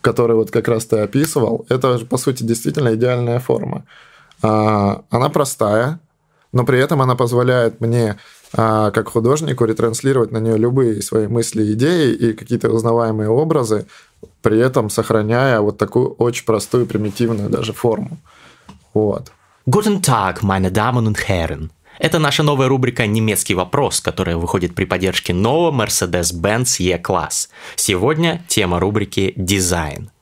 [0.00, 1.66] которую вот как раз ты описывал.
[1.68, 3.84] Это, по сути, действительно идеальная форма.
[4.42, 6.00] А, она простая,
[6.52, 8.16] но при этом она позволяет мне
[8.52, 13.86] а, как художнику ретранслировать на нее любые свои мысли, идеи и какие-то узнаваемые образы,
[14.42, 18.18] при этом сохраняя вот такую очень простую, примитивную даже форму.
[18.94, 19.32] Вот.
[19.68, 21.70] Guten Tag, meine Damen und Herren.
[21.98, 27.48] Это наша новая рубрика «Немецкий вопрос», которая выходит при поддержке нового Mercedes-Benz E-класс.
[27.74, 30.12] Сегодня тема рубрики «Дизайн».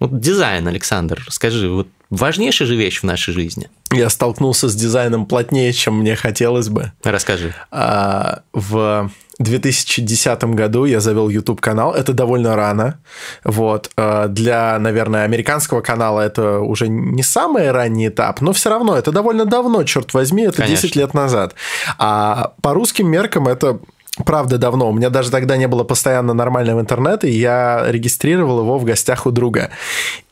[0.00, 3.70] Вот дизайн, Александр, скажи, вот важнейшая же вещь в нашей жизни.
[3.90, 6.92] Я столкнулся с дизайном плотнее, чем мне хотелось бы.
[7.02, 7.54] Расскажи.
[7.70, 11.92] А, в 2010 году я завел YouTube канал.
[11.92, 13.00] Это довольно рано.
[13.42, 13.90] Вот.
[13.96, 19.12] А, для, наверное, американского канала это уже не самый ранний этап, но все равно это
[19.12, 20.82] довольно давно, черт возьми, это Конечно.
[20.82, 21.54] 10 лет назад.
[21.98, 23.80] А по русским меркам это
[24.24, 24.88] правда давно.
[24.88, 29.26] У меня даже тогда не было постоянно нормального интернета, и я регистрировал его в гостях
[29.26, 29.70] у друга.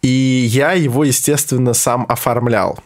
[0.02, 0.08] И
[0.48, 2.78] я его, естественно, сам оформлял.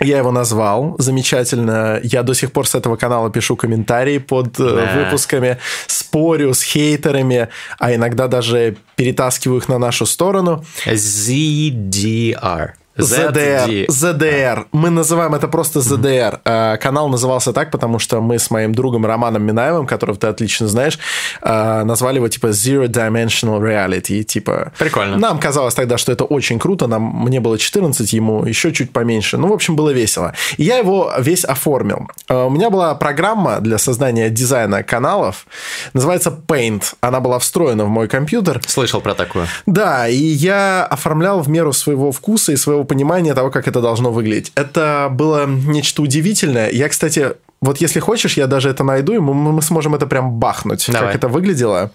[0.00, 2.00] Я его назвал замечательно.
[2.02, 4.92] Я до сих пор с этого канала пишу комментарии под да.
[4.96, 10.64] выпусками, спорю с хейтерами, а иногда даже перетаскиваю их на нашу сторону.
[10.86, 12.77] ZDR.
[12.98, 13.86] ZDR.
[13.86, 14.66] ZDR.
[14.72, 16.40] Мы называем это просто ZDR.
[16.42, 16.78] Mm-hmm.
[16.78, 20.98] Канал назывался так, потому что мы с моим другом Романом Минаевым, которого ты отлично знаешь,
[21.40, 24.24] а, назвали его типа Zero Dimensional Reality.
[24.24, 24.72] Типа...
[24.78, 25.16] Прикольно.
[25.16, 26.88] Нам казалось тогда, что это очень круто.
[26.88, 29.38] Нам, мне было 14, ему еще чуть поменьше.
[29.38, 30.34] Ну, в общем, было весело.
[30.56, 32.08] И я его весь оформил.
[32.28, 35.46] А, у меня была программа для создания дизайна каналов.
[35.92, 36.94] Называется Paint.
[37.00, 38.60] Она была встроена в мой компьютер.
[38.66, 39.46] Слышал про такую.
[39.66, 44.10] Да, и я оформлял в меру своего вкуса и своего понимание того, как это должно
[44.10, 44.52] выглядеть.
[44.54, 46.70] Это было нечто удивительное.
[46.70, 50.32] Я, кстати, вот если хочешь, я даже это найду, и мы, мы сможем это прям
[50.32, 51.08] бахнуть, Давай.
[51.08, 51.90] как это выглядело.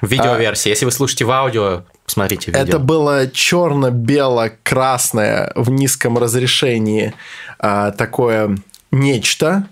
[0.00, 0.70] Видеоверсия.
[0.70, 2.62] А, если вы слушаете в аудио, смотрите видео.
[2.62, 7.12] Это было черно-бело-красное в низком разрешении
[7.58, 8.56] а, такое
[8.90, 9.68] нечто,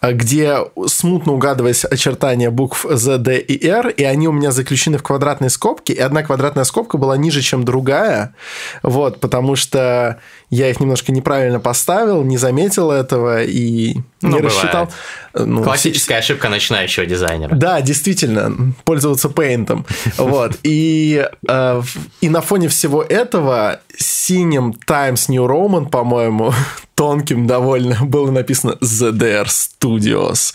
[0.00, 5.02] где смутно угадываясь очертания букв Z, D и R, и они у меня заключены в
[5.02, 8.34] квадратной скобке, и одна квадратная скобка была ниже, чем другая,
[8.82, 14.90] вот, потому что я их немножко неправильно поставил, не заметил этого и ну, не рассчитал.
[15.34, 16.24] Ну, Классическая с...
[16.24, 17.54] ошибка начинающего дизайнера.
[17.54, 19.86] Да, действительно, пользоваться пейнтом.
[20.16, 20.58] Вот.
[20.62, 21.82] И, э,
[22.20, 26.52] и на фоне всего этого синим Times New Roman, по-моему,
[26.94, 30.54] тонким довольно было написано ZDR Studios.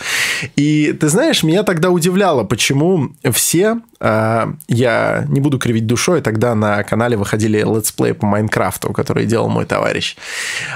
[0.56, 6.84] И ты знаешь, меня тогда удивляло, почему все я не буду кривить душой, тогда на
[6.84, 10.18] канале выходили летсплей по Майнкрафту, который делал мой товарищ.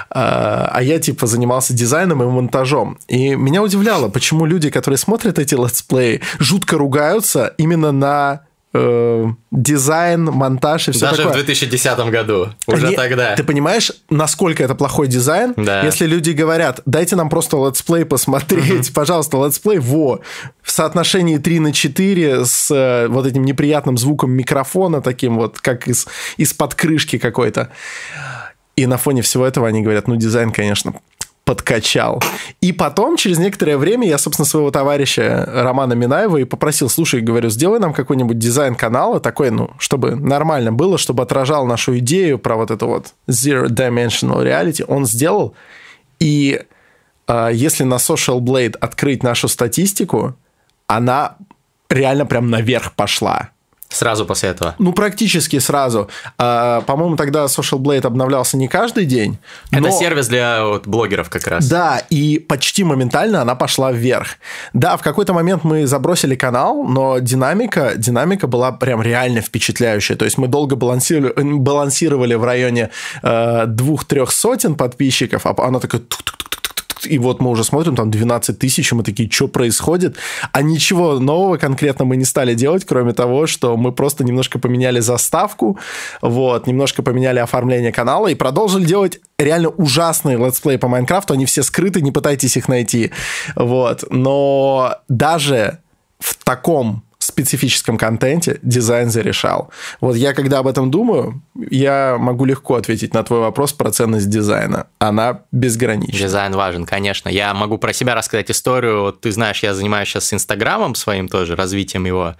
[0.09, 2.97] А, а я типа занимался дизайном и монтажом.
[3.09, 8.41] И меня удивляло, почему люди, которые смотрят эти летсплеи, жутко ругаются именно на
[8.73, 11.33] э, дизайн, монтаж и все Даже такое.
[11.33, 13.35] в 2010 году, уже Они, тогда.
[13.35, 15.53] Ты понимаешь, насколько это плохой дизайн?
[15.55, 15.83] Да.
[15.83, 20.21] Если люди говорят, дайте нам просто летсплей посмотреть, пожалуйста, летсплей, во,
[20.61, 25.87] в соотношении 3 на 4 с э, вот этим неприятным звуком микрофона, таким вот, как
[25.87, 27.69] из, из-под крышки какой-то.
[28.75, 30.93] И на фоне всего этого они говорят, ну, дизайн, конечно,
[31.47, 32.21] подкачал.
[32.59, 37.49] И потом, через некоторое время, я, собственно, своего товарища Романа Минаева и попросил, слушай, говорю,
[37.49, 42.57] сделай нам какой-нибудь дизайн канала такой, ну, чтобы нормально было, чтобы отражал нашу идею про
[42.57, 44.83] вот это вот Zero Dimensional Reality.
[44.89, 45.55] Он сделал,
[46.19, 46.63] и
[47.27, 50.35] э, если на Social Blade открыть нашу статистику,
[50.85, 51.37] она
[51.89, 53.51] реально прям наверх пошла.
[53.97, 54.75] Сразу после этого.
[54.77, 56.07] Ну, практически сразу.
[56.37, 59.39] А, по-моему, тогда Social Blade обновлялся не каждый день.
[59.71, 59.91] Это но...
[59.91, 61.67] сервис для вот, блогеров как раз.
[61.67, 64.37] Да, и почти моментально она пошла вверх.
[64.73, 70.15] Да, в какой-то момент мы забросили канал, но динамика, динамика была прям реально впечатляющая.
[70.15, 72.91] То есть мы долго балансировали, балансировали в районе
[73.23, 76.01] э, двух-трех сотен подписчиков, а она такая
[77.05, 80.17] и вот мы уже смотрим, там 12 тысяч, и мы такие, что происходит?
[80.51, 84.99] А ничего нового конкретно мы не стали делать, кроме того, что мы просто немножко поменяли
[84.99, 85.77] заставку,
[86.21, 91.63] вот, немножко поменяли оформление канала и продолжили делать реально ужасные летсплеи по Майнкрафту, они все
[91.63, 93.11] скрыты, не пытайтесь их найти,
[93.55, 95.79] вот, но даже
[96.19, 97.03] в таком
[97.37, 99.69] специфическом контенте дизайн зарешал.
[100.01, 104.27] Вот я, когда об этом думаю, я могу легко ответить на твой вопрос про ценность
[104.27, 104.87] дизайна.
[104.97, 106.17] Она безгранична.
[106.17, 107.29] Дизайн важен, конечно.
[107.29, 109.13] Я могу про себя рассказать историю.
[109.13, 112.35] Ты знаешь, я занимаюсь сейчас Инстаграмом своим тоже, развитием его.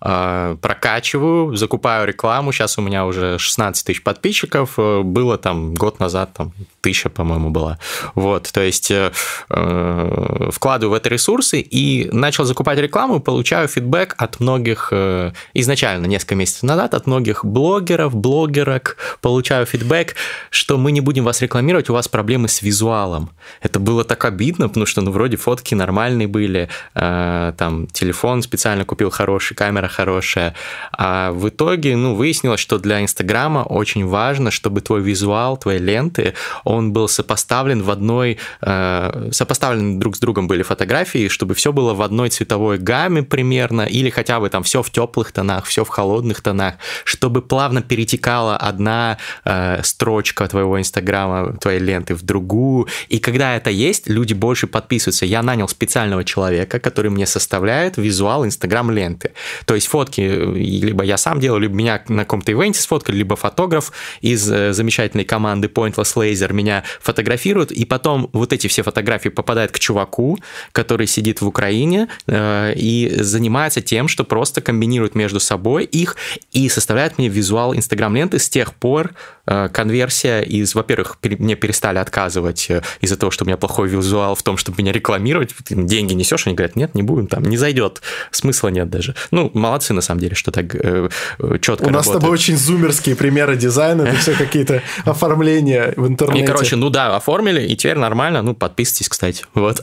[0.00, 2.52] Э, прокачиваю, закупаю рекламу.
[2.52, 4.74] Сейчас у меня уже 16 тысяч подписчиков.
[4.78, 7.78] Э, было там год назад, там тысяча, по-моему, была.
[8.14, 9.12] Вот, то есть э,
[9.48, 14.92] э, вкладываю в это ресурсы и начал закупать рекламу, получаю фидбэк от многих,
[15.54, 20.14] изначально, несколько месяцев назад, от многих блогеров, блогерок, получаю фидбэк,
[20.50, 23.30] что мы не будем вас рекламировать, у вас проблемы с визуалом.
[23.62, 29.10] Это было так обидно, потому что, ну, вроде фотки нормальные были, там, телефон специально купил
[29.10, 30.54] хороший, камера хорошая,
[30.92, 36.34] а в итоге, ну, выяснилось, что для Инстаграма очень важно, чтобы твой визуал, твои ленты,
[36.64, 41.94] он был сопоставлен в одной, э, сопоставлены друг с другом были фотографии, чтобы все было
[41.94, 45.88] в одной цветовой гамме примерно, или хотя бы там все в теплых тонах, все в
[45.88, 52.88] холодных тонах, чтобы плавно перетекала одна э, строчка твоего Инстаграма, твоей ленты в другую.
[53.08, 55.26] И когда это есть, люди больше подписываются.
[55.26, 59.32] Я нанял специального человека, который мне составляет визуал Инстаграм ленты.
[59.64, 63.92] То есть фотки либо я сам делаю, либо меня на каком-то ивенте сфоткали, либо фотограф
[64.20, 69.72] из э, замечательной команды Pointless Laser меня фотографируют, и потом вот эти все фотографии попадают
[69.72, 70.38] к чуваку,
[70.72, 76.16] который сидит в Украине э, и занимается тем, что просто комбинирует между собой их
[76.52, 78.38] и составляет мне визуал Инстаграм-ленты.
[78.38, 79.12] С тех пор
[79.46, 84.42] конверсия из, во-первых, мне перестали отказывать э, из-за того, что у меня плохой визуал в
[84.42, 85.54] том, чтобы меня рекламировать.
[85.68, 89.14] Деньги несешь, они говорят, нет, не будем, там не зайдет, смысла нет даже.
[89.30, 91.08] Ну, молодцы на самом деле, что так э,
[91.60, 96.44] четко У нас с тобой очень зумерские примеры дизайна, это все какие-то оформления в интернете.
[96.44, 98.42] И, короче, ну да, оформили, и теперь нормально.
[98.42, 99.44] Ну, подписывайтесь, кстати.
[99.54, 99.80] Вот.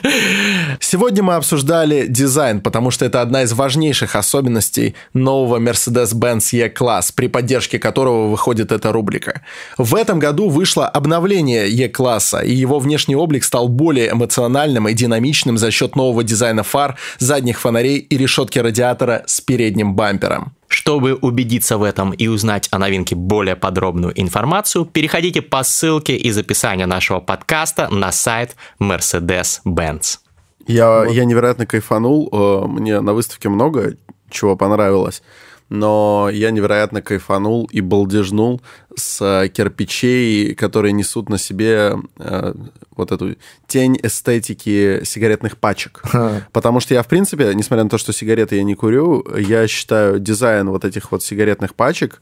[0.80, 7.28] Сегодня мы обсуждали дизайн, потому что это одна из важнейших особенностей нового Mercedes-Benz E-класс, при
[7.28, 9.42] поддержке которого выходит эта рубрика.
[9.78, 15.58] В этом году вышло обновление E-класса, и его внешний облик стал более эмоциональным и динамичным
[15.58, 20.52] за счет нового дизайна фар, задних фонарей и решетки радиатора с передним бампером.
[20.68, 26.36] Чтобы убедиться в этом и узнать о новинке более подробную информацию, переходите по ссылке из
[26.36, 30.18] описания нашего подкаста на сайт Mercedes-Benz.
[30.66, 31.12] Я, вот.
[31.12, 32.28] я невероятно кайфанул.
[32.32, 33.96] Э, мне на выставке много
[34.30, 35.22] чего понравилось
[35.68, 38.60] но я невероятно кайфанул и балдежнул
[38.96, 42.54] с кирпичей, которые несут на себе э,
[42.96, 46.02] вот эту тень эстетики сигаретных пачек.
[46.52, 50.18] Потому что я, в принципе, несмотря на то, что сигареты я не курю, я считаю
[50.20, 52.20] дизайн вот этих вот сигаретных пачек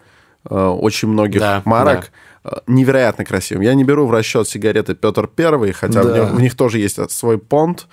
[0.49, 2.11] э, очень многих да, марок
[2.45, 2.51] да.
[2.51, 3.63] Э, невероятно красивым.
[3.63, 6.09] Я не беру в расчет сигареты Петр Первый, хотя да.
[6.11, 7.87] в, них, в них тоже есть свой понт,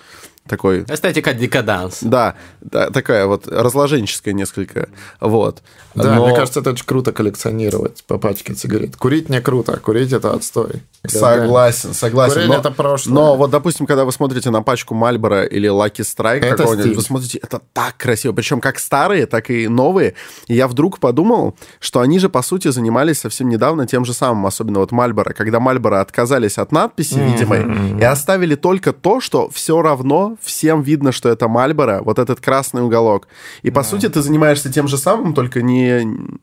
[0.48, 0.82] такой...
[0.82, 1.98] Эстетика декаданс.
[2.00, 4.88] Да, да, такая вот разложенческая несколько,
[5.20, 5.62] вот.
[5.94, 6.26] Да, Но...
[6.26, 8.96] мне кажется, это очень круто коллекционировать по пачке сигарет.
[8.96, 10.82] Курить не круто, курить это отстой.
[11.06, 12.34] Согласен, согласен.
[12.34, 13.14] Курение но, это прошлое.
[13.14, 17.38] Но вот, допустим, когда вы смотрите на пачку Мальбора или Lucky Strike какого-нибудь, вы смотрите,
[17.38, 18.32] это так красиво.
[18.32, 20.14] Причем как старые, так и новые.
[20.46, 24.46] И я вдруг подумал, что они же, по сути, занимались совсем недавно тем же самым
[24.46, 27.32] особенно вот Мальборо, когда Мальборо отказались от надписи mm-hmm.
[27.32, 32.40] видимой и оставили только то, что все равно всем видно, что это Мальборо, вот этот
[32.40, 33.28] красный уголок.
[33.62, 33.84] И, по yeah.
[33.84, 36.02] сути, ты занимаешься тем же самым, только не,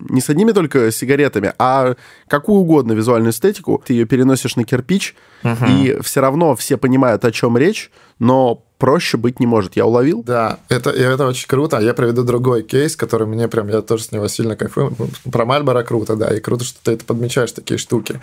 [0.09, 1.95] не с одними только сигаретами, а
[2.27, 5.71] какую угодно визуальную эстетику, ты ее переносишь на кирпич, mm-hmm.
[5.71, 9.75] и все равно все понимают, о чем речь, но проще быть не может.
[9.75, 10.23] Я уловил?
[10.23, 11.79] Да, это, это очень круто.
[11.79, 14.95] Я приведу другой кейс, который мне прям, я тоже с него сильно кайфую.
[15.31, 18.19] Про Мальборо круто, да, и круто, что ты это подмечаешь, такие штуки.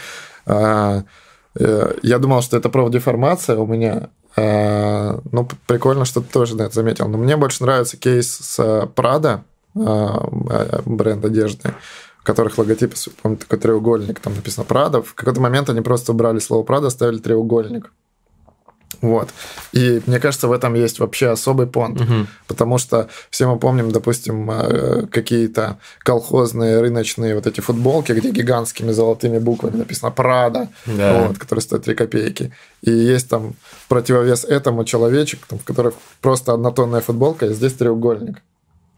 [0.47, 1.05] А,
[1.59, 4.09] э, я думал, что это профдеформация у меня.
[4.37, 7.09] А, ну, прикольно, что ты тоже это заметил.
[7.09, 8.59] Но мне больше нравится кейс с
[8.95, 9.41] Prada,
[9.75, 10.29] а,
[10.85, 11.75] бренд одежды,
[12.19, 15.03] в которых логотип, помню, такой треугольник, там написано Prada.
[15.03, 17.93] В какой-то момент они просто убрали слово Prada, ставили треугольник.
[19.03, 19.29] Вот.
[19.73, 22.27] И мне кажется, в этом есть вообще особый понт, угу.
[22.47, 28.93] потому что все мы помним, допустим, э, какие-то колхозные рыночные вот эти футболки, где гигантскими
[28.93, 31.29] золотыми буквами написано «Прада», да.
[31.29, 32.53] вот, которые стоят 3 копейки.
[32.83, 33.55] И есть там
[33.89, 38.43] противовес этому человечек, там, в котором просто однотонная футболка, и здесь треугольник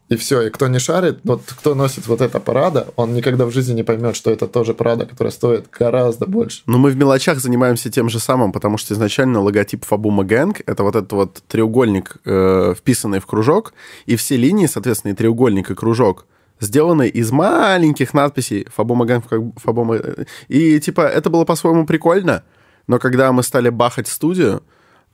[0.09, 0.41] и все.
[0.41, 3.83] И кто не шарит, вот кто носит вот это парада, он никогда в жизни не
[3.83, 6.63] поймет, что это тоже парада, которая стоит гораздо больше.
[6.65, 10.83] Но мы в мелочах занимаемся тем же самым, потому что изначально логотип Фабума Гэнг— это
[10.83, 13.73] вот этот вот треугольник, э, вписанный в кружок,
[14.07, 16.25] и все линии, соответственно, и треугольник, и кружок
[16.59, 19.25] сделаны из маленьких надписей Фабума Гэнг,
[19.57, 19.95] Фабума...
[19.95, 22.43] Э, и, типа, это было по-своему прикольно,
[22.87, 24.63] но когда мы стали бахать студию,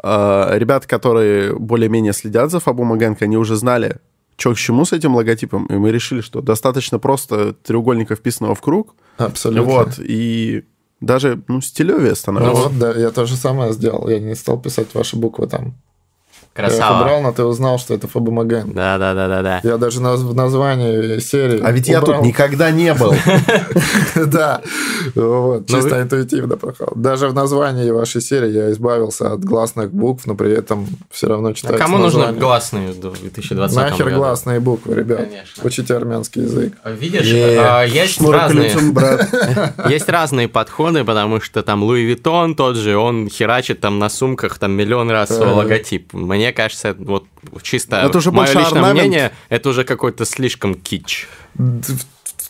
[0.01, 3.97] э, ребята, которые более-менее следят за Фабума Гэнг, они уже знали,
[4.37, 8.61] что к чему с этим логотипом, и мы решили, что достаточно просто треугольника, вписанного в
[8.61, 8.95] круг.
[9.17, 9.71] Абсолютно.
[9.71, 10.65] Вот, и
[11.01, 12.53] даже, ну, стилевее становится.
[12.53, 14.09] Ну вот, да, я то же самое сделал.
[14.09, 15.75] Я не стал писать ваши буквы там.
[16.55, 16.79] Красава.
[16.79, 18.71] Я их убрал, но ты узнал, что это Фабомаген.
[18.71, 19.59] Да, да, да, да, да.
[19.61, 21.59] Я даже в названии серии.
[21.61, 23.13] А ведь я тут никогда не был.
[24.25, 24.61] Да,
[25.67, 26.93] чисто интуитивно проходил.
[26.95, 31.51] Даже в названии вашей серии я избавился от гласных букв, но при этом все равно
[31.53, 31.77] читаю.
[31.77, 35.27] Кому нужны гласные в 2020 Нахер гласные буквы, ребят.
[35.63, 36.73] Учите армянский язык.
[36.85, 38.71] Видишь, а, есть разные...
[39.89, 44.57] Есть разные подходы, потому что там Луи Виттон тот же, он херачит там на сумках
[44.57, 46.13] там миллион раз свой логотип.
[46.13, 47.25] Мне мне кажется, вот
[47.63, 48.99] чисто это уже мое личное орнамент.
[48.99, 51.27] мнение, это уже какой-то слишком кич.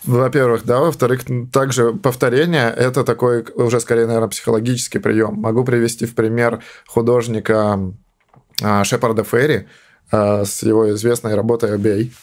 [0.03, 5.35] Во-первых, да, во-вторых, также повторение– это такой уже скорее, наверное, психологический прием.
[5.35, 7.79] Могу привести в пример художника
[8.61, 9.67] а, Шепарда Ферри
[10.11, 12.13] а, с его известной работой «Обей».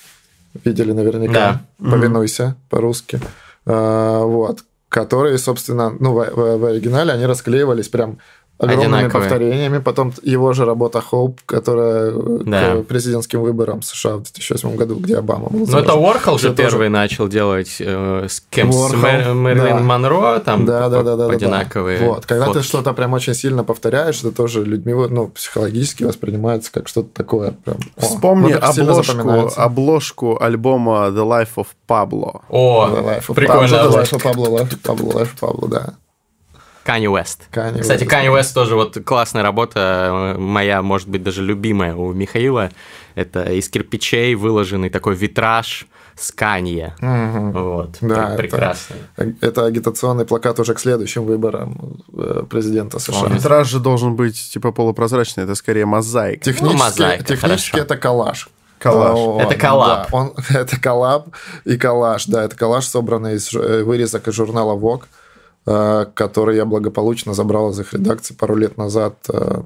[0.62, 1.62] Видели наверняка.
[1.78, 1.90] Да.
[1.90, 2.70] «Повинуйся» mm-hmm.
[2.70, 3.20] по-русски.
[3.64, 4.61] А, вот.
[4.88, 8.18] Которые, собственно, ну, в, в, в оригинале они расклеивались прям
[8.62, 9.11] огромными Одинаковые.
[9.11, 9.79] повторениями.
[9.79, 12.77] Потом его же работа Хоуп, которая да.
[12.77, 15.66] к президентским выборам США в 2008 году, где Обама был.
[15.66, 16.70] Ну, это Уорхол же тоже...
[16.70, 18.72] первый начал делать э, с кем?
[18.72, 19.81] С Мэрилин да.
[19.81, 21.98] Монро, там да, да, да, да, одинаковые.
[21.98, 22.59] Да, Вот, когда фотки.
[22.59, 27.55] ты что-то прям очень сильно повторяешь, это тоже людьми ну, психологически воспринимается как что-то такое.
[27.64, 32.42] Прям, Вспомни о, обложку, обложку альбома The Life of Pablo.
[32.48, 32.88] О,
[33.35, 33.75] прикольно.
[33.75, 35.94] The Life of Pablo, Life of Pablo, Life of Pablo, да.
[36.85, 37.49] Канье Уэст.
[37.81, 42.71] Кстати, Канье Уэст тоже вот классная работа, моя, может быть, даже любимая у Михаила.
[43.14, 46.95] Это из кирпичей выложенный такой витраж с Канье.
[47.01, 47.59] Угу.
[47.59, 48.97] Вот, да, прекрасно.
[49.16, 53.27] Это, это агитационный плакат уже к следующим выборам э, президента США.
[53.27, 56.45] Он, витраж же должен быть типа полупрозрачный, это скорее мозаика.
[56.45, 58.49] Технически, ну, мозаика, технически это коллаж.
[58.79, 59.47] Коллаж.
[59.47, 60.09] Это коллаб.
[60.11, 61.29] Да, он, это коллаб
[61.64, 65.05] и коллаж, да, это коллаж, собранный из э, вырезок из журнала Vogue.
[65.64, 69.14] Э, который я благополучно забрал из их редакции пару лет назад.
[69.29, 69.62] Э,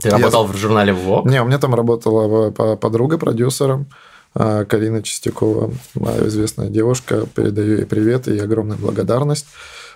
[0.00, 0.18] Ты я...
[0.18, 1.28] работал в журнале Vogue?
[1.30, 3.86] Не, у меня там работала подруга продюсером.
[4.34, 9.46] Э, Карина Чистякова, моя известная девушка, передаю ей привет и огромную благодарность.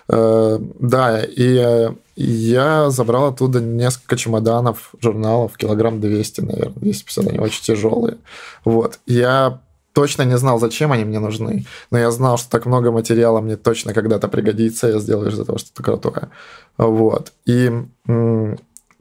[0.07, 8.17] Да, и я забрал оттуда несколько чемоданов журналов, килограмм 200, наверное, 250, они очень тяжелые.
[8.65, 8.97] Вот.
[9.05, 9.61] Я
[9.99, 13.57] точно не знал, зачем они мне нужны, но я знал, что так много материала мне
[13.57, 16.29] точно когда-то пригодится, я сделаю из этого что-то крутое.
[16.77, 17.33] Вот.
[17.45, 17.69] И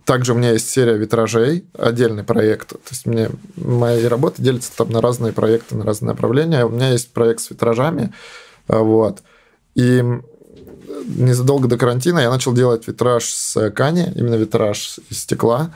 [0.05, 2.71] также у меня есть серия витражей, отдельный проект.
[2.71, 6.65] То есть мне мои работы делятся там на разные проекты, на разные направления.
[6.65, 8.13] У меня есть проект с витражами.
[8.67, 9.23] Вот.
[9.77, 10.03] И
[11.05, 15.71] незадолго до карантина я начал делать витраж с Кани, именно витраж из стекла,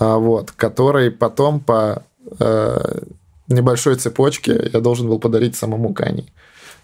[0.00, 2.02] вот, который потом по
[2.40, 2.98] э,
[3.48, 6.32] небольшой цепочке я должен был подарить самому Кани.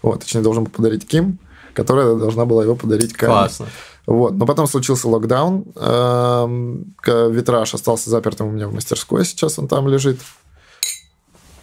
[0.01, 1.39] Вот, точнее, должен был подарить Ким,
[1.73, 3.31] которая должна была его подарить Кани.
[3.31, 3.67] Классно.
[4.05, 4.33] Вот.
[4.33, 5.65] Но потом случился локдаун.
[5.75, 9.23] Эм, витраж остался запертым у меня в мастерской.
[9.23, 10.19] Сейчас он там лежит.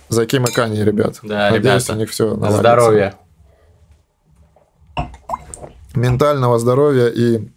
[0.08, 1.18] За Ким и Кани, ребят.
[1.22, 1.92] Да, Надеюсь, ребята.
[1.92, 3.14] у них все На здоровье.
[5.94, 7.48] ментального здоровья и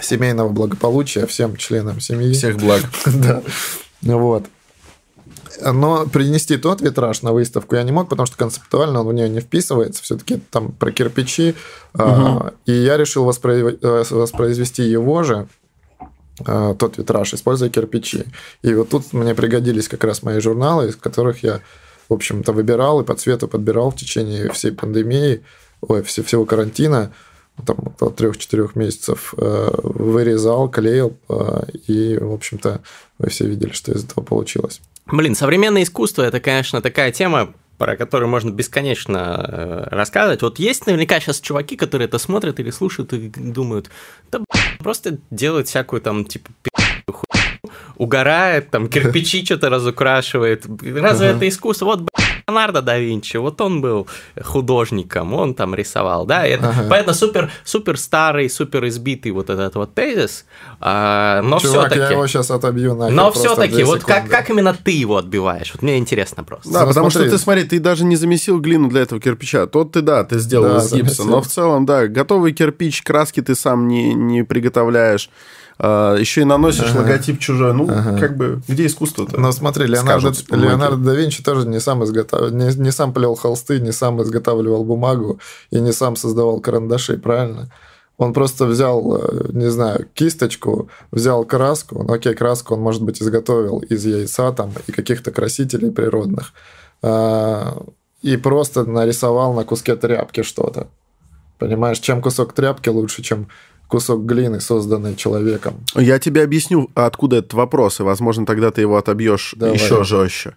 [0.00, 2.32] семейного благополучия всем членам семьи.
[2.32, 2.82] Всех благ.
[3.06, 3.42] Да.
[4.02, 4.44] Вот.
[5.60, 9.28] Но принести тот витраж на выставку я не мог, потому что концептуально он в нее
[9.28, 10.02] не вписывается.
[10.02, 11.54] Все-таки там про кирпичи.
[11.94, 12.50] Угу.
[12.66, 15.48] И я решил э, воспроизвести его же,
[16.46, 18.24] э, тот витраж, используя кирпичи.
[18.62, 21.60] И вот тут мне пригодились как раз мои журналы, из которых я,
[22.08, 25.42] в общем-то, выбирал и по цвету подбирал в течение всей пандемии,
[25.80, 27.12] ой, всего карантина
[27.64, 31.16] там от трех-четырех месяцев э, вырезал, клеил,
[31.86, 32.80] и, в общем-то,
[33.18, 34.80] вы все видели, что из этого получилось.
[35.06, 40.42] Блин, современное искусство это, конечно, такая тема, про которую можно бесконечно э, рассказывать.
[40.42, 43.90] Вот есть наверняка сейчас чуваки, которые это смотрят или слушают и думают,
[44.30, 44.40] да
[44.78, 46.50] просто делают всякую там типа
[47.96, 50.66] угорает, там кирпичи что-то разукрашивает.
[50.82, 51.86] Разве это искусство?
[51.86, 52.08] Вот,
[52.46, 54.06] Леонардо да Винчи, вот он был
[54.42, 56.86] художником, он там рисовал, да, это, ага.
[56.90, 60.44] поэтому супер, супер старый, супер избитый вот этот вот тезис,
[60.78, 61.98] а, но все-таки...
[61.98, 65.72] я его сейчас отобью нахер Но все-таки, вот как, как именно ты его отбиваешь?
[65.72, 66.70] Вот мне интересно просто.
[66.70, 67.28] Да, ну, потому смотри.
[67.28, 70.38] что ты, смотри, ты даже не замесил глину для этого кирпича, тот ты, да, ты
[70.38, 74.42] сделал да, из гипса, но в целом, да, готовый кирпич, краски ты сам не, не
[74.42, 75.30] приготовляешь,
[75.78, 77.00] а, еще и наносишь ага.
[77.00, 77.74] логотип чужой.
[77.74, 78.18] Ну, ага.
[78.18, 79.40] как бы, где искусство-то?
[79.40, 82.52] Ну, смотри, Леонардо, Леонардо да Винчи тоже не сам, изготов...
[82.52, 87.70] не, не сам плел холсты, не сам изготавливал бумагу и не сам создавал карандаши, правильно?
[88.16, 93.20] Он просто взял, э, не знаю, кисточку, взял краску, ну окей, краску он, может быть,
[93.20, 96.52] изготовил из яйца там и каких-то красителей природных,
[97.02, 97.84] а,
[98.22, 100.86] и просто нарисовал на куске тряпки что-то.
[101.58, 103.48] Понимаешь, чем кусок тряпки лучше, чем
[103.88, 105.74] кусок глины, созданный человеком.
[105.94, 109.74] Я тебе объясню, откуда этот вопрос, и, возможно, тогда ты его отобьешь Давай.
[109.74, 110.56] еще жестче.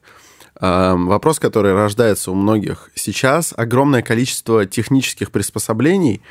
[0.59, 2.89] Вопрос, который рождается у многих.
[2.95, 6.21] Сейчас огромное количество технических приспособлений,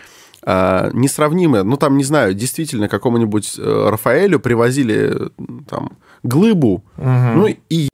[0.48, 1.64] а, несравнимые.
[1.64, 5.30] Ну, там, не знаю, действительно, какому-нибудь э, Рафаэлю привозили
[5.68, 7.06] там глыбу, угу.
[7.06, 7.88] ну и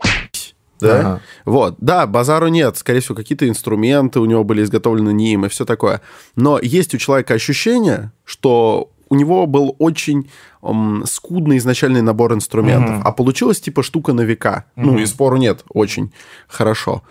[0.82, 1.00] да?
[1.00, 1.20] Ага.
[1.44, 5.48] Вот, да, базару нет, скорее всего, какие-то инструменты у него были изготовлены не им и
[5.48, 6.00] все такое.
[6.36, 10.30] Но есть у человека ощущение, что у него был очень
[10.62, 13.02] um, скудный изначальный набор инструментов, угу.
[13.04, 14.64] а получилась типа штука на века.
[14.76, 14.86] Угу.
[14.86, 16.12] Ну, и спору нет, очень
[16.48, 17.02] хорошо.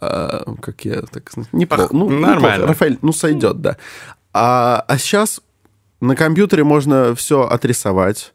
[0.00, 1.32] А, как я так...
[1.52, 1.88] Неплохо.
[1.92, 2.62] Ну, Нормально.
[2.62, 2.66] Неплохо.
[2.68, 3.76] Рафаэль, ну, сойдет, да.
[4.32, 5.40] А, а сейчас
[6.00, 8.32] на компьютере можно все отрисовать,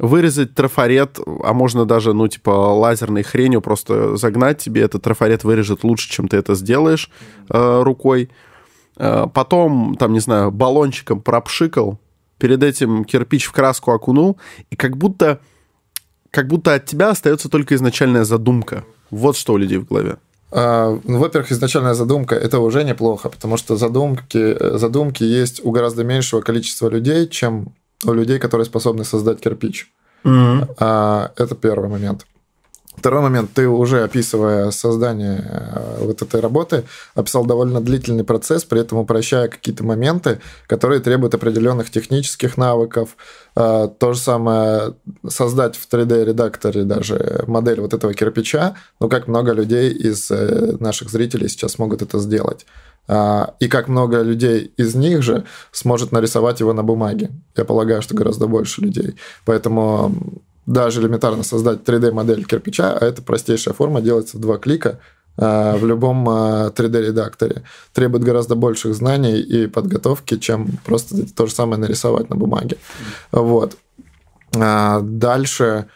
[0.00, 5.84] вырезать трафарет, а можно даже, ну, типа, лазерной хренью просто загнать тебе, этот трафарет вырежет
[5.84, 7.10] лучше, чем ты это сделаешь
[7.50, 8.30] э, рукой.
[8.96, 12.00] Э, потом, там, не знаю, баллончиком пропшикал,
[12.38, 14.38] перед этим кирпич в краску окунул,
[14.70, 15.40] и как будто,
[16.30, 18.84] как будто от тебя остается только изначальная задумка.
[19.10, 20.16] Вот что у людей в голове.
[20.50, 26.04] А, ну, во-первых, изначальная задумка это уже неплохо, потому что задумки, задумки есть у гораздо
[26.04, 27.74] меньшего количества людей, чем
[28.04, 29.92] у людей, которые способны создать кирпич.
[30.24, 30.74] Mm-hmm.
[30.78, 32.26] А, это первый момент.
[33.00, 36.84] Второй момент, ты уже описывая создание э, вот этой работы,
[37.14, 43.16] описал довольно длительный процесс, при этом упрощая какие-то моменты, которые требуют определенных технических навыков.
[43.56, 44.96] А, то же самое
[45.26, 51.08] создать в 3D-редакторе даже модель вот этого кирпича, ну как много людей из э, наших
[51.08, 52.66] зрителей сейчас могут это сделать.
[53.58, 57.30] И как много людей из них же сможет нарисовать его на бумаге.
[57.56, 59.16] Я полагаю, что гораздо больше людей.
[59.44, 60.14] Поэтому
[60.70, 65.00] даже элементарно создать 3D-модель кирпича, а это простейшая форма, делается в два клика
[65.36, 67.62] а, в любом 3D-редакторе.
[67.64, 72.76] А, Требует гораздо больших знаний и подготовки, чем просто то же самое нарисовать на бумаге.
[73.32, 73.76] Вот.
[74.52, 75.86] Дальше,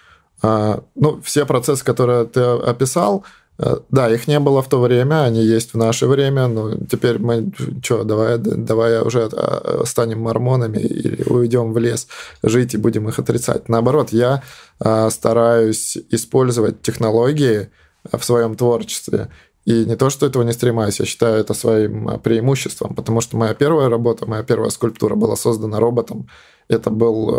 [0.43, 5.45] ну, все процессы, которые ты описал, Э, да, их не было в то время, они
[5.45, 7.53] есть в наше время, но теперь мы,
[7.83, 12.09] что, давай, давай уже э, станем мормонами или уйдем в лес
[12.43, 13.69] жить и будем их отрицать.
[13.69, 14.43] Наоборот, я
[14.81, 17.71] э, стараюсь использовать технологии
[18.11, 19.31] в своем творчестве.
[19.65, 23.55] И не то, что этого не стремаюсь, я считаю это своим преимуществом, потому что моя
[23.55, 26.29] первая работа, моя первая скульптура была создана роботом.
[26.69, 27.31] Это был,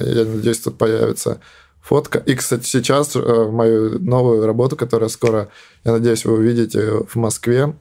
[0.00, 1.40] я надеюсь, тут появится
[1.86, 2.18] фотка.
[2.18, 5.48] И, кстати, сейчас э, мою новую работу, которая скоро,
[5.84, 7.74] я надеюсь, вы увидите в Москве,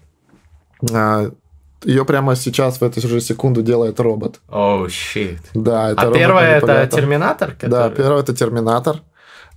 [0.94, 1.32] а,
[1.84, 4.42] ее прямо сейчас, в эту же секунду делает робот.
[4.50, 5.40] Оу, oh, щит.
[5.56, 7.52] Да, это а первое это Терминатор?
[7.54, 7.70] Который...
[7.70, 9.02] Да, первое это Терминатор.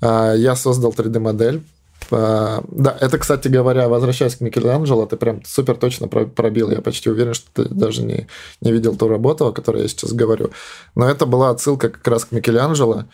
[0.01, 1.63] А, я создал 3D-модель.
[2.11, 6.71] А, да, это, кстати говоря, возвращаясь к Микеланджело, ты прям супер точно пробил.
[6.71, 8.29] Я почти уверен, что ты даже не,
[8.63, 10.53] не видел ту работу, о которой я сейчас говорю.
[10.95, 13.05] Но это была отсылка как раз к Микеланджело.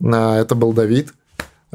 [0.00, 1.12] Это был Давид.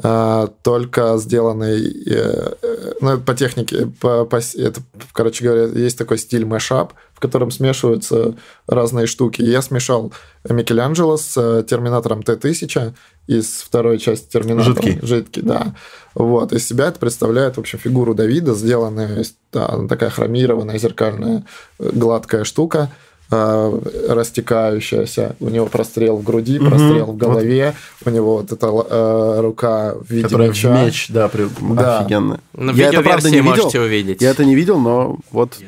[0.02, 4.80] э, только сделанный, э, э, ну, по технике, по, по, это,
[5.12, 8.34] короче говоря, есть такой стиль мэшап, в котором смешиваются
[8.66, 9.42] разные штуки.
[9.42, 10.12] Я смешал
[10.48, 12.94] Микеланджело с Терминатором Т-1000
[13.26, 14.74] из второй части Терминатора.
[14.74, 15.06] Жидкий.
[15.06, 15.74] Жидкий, да.
[16.14, 16.52] Вот.
[16.54, 21.44] Из себя это представляет, в общем, фигуру Давида, сделанная, да, такая хромированная, зеркальная,
[21.78, 27.12] гладкая штука– э, растекающаяся, у него прострел в груди, прострел угу.
[27.12, 28.12] в голове, вот.
[28.12, 30.72] у него вот эта э, рука в виде Которая меча.
[30.72, 31.48] В меч, да, при...
[31.60, 32.00] да.
[32.00, 32.40] офигенно.
[32.54, 33.82] На я это, правда, не можете видел.
[33.82, 34.22] увидеть.
[34.22, 35.58] Я это не видел, но вот...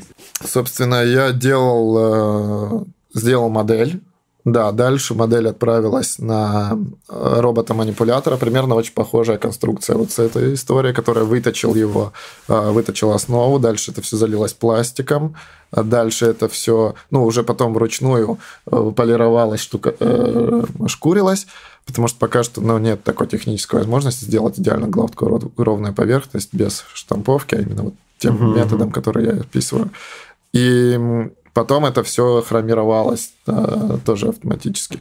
[0.44, 2.84] Собственно, я делал, э,
[3.14, 4.00] сделал модель,
[4.44, 6.76] да, дальше модель отправилась на
[7.08, 8.36] э, робота-манипулятора.
[8.36, 12.12] Примерно очень похожая конструкция вот с этой историей, которая выточил его,
[12.48, 13.60] э, выточил основу.
[13.60, 15.36] Дальше это все залилось пластиком.
[15.70, 21.46] Дальше это все, ну, уже потом вручную э, полировалось, штука, э, шкурилось,
[21.86, 26.84] потому что пока что ну, нет такой технической возможности сделать идеально гладкую ровную поверхность без
[26.94, 29.90] штамповки, а именно вот тем методом, который я описываю.
[30.52, 30.98] И
[31.54, 35.00] потом это все хромировалось да, тоже автоматически.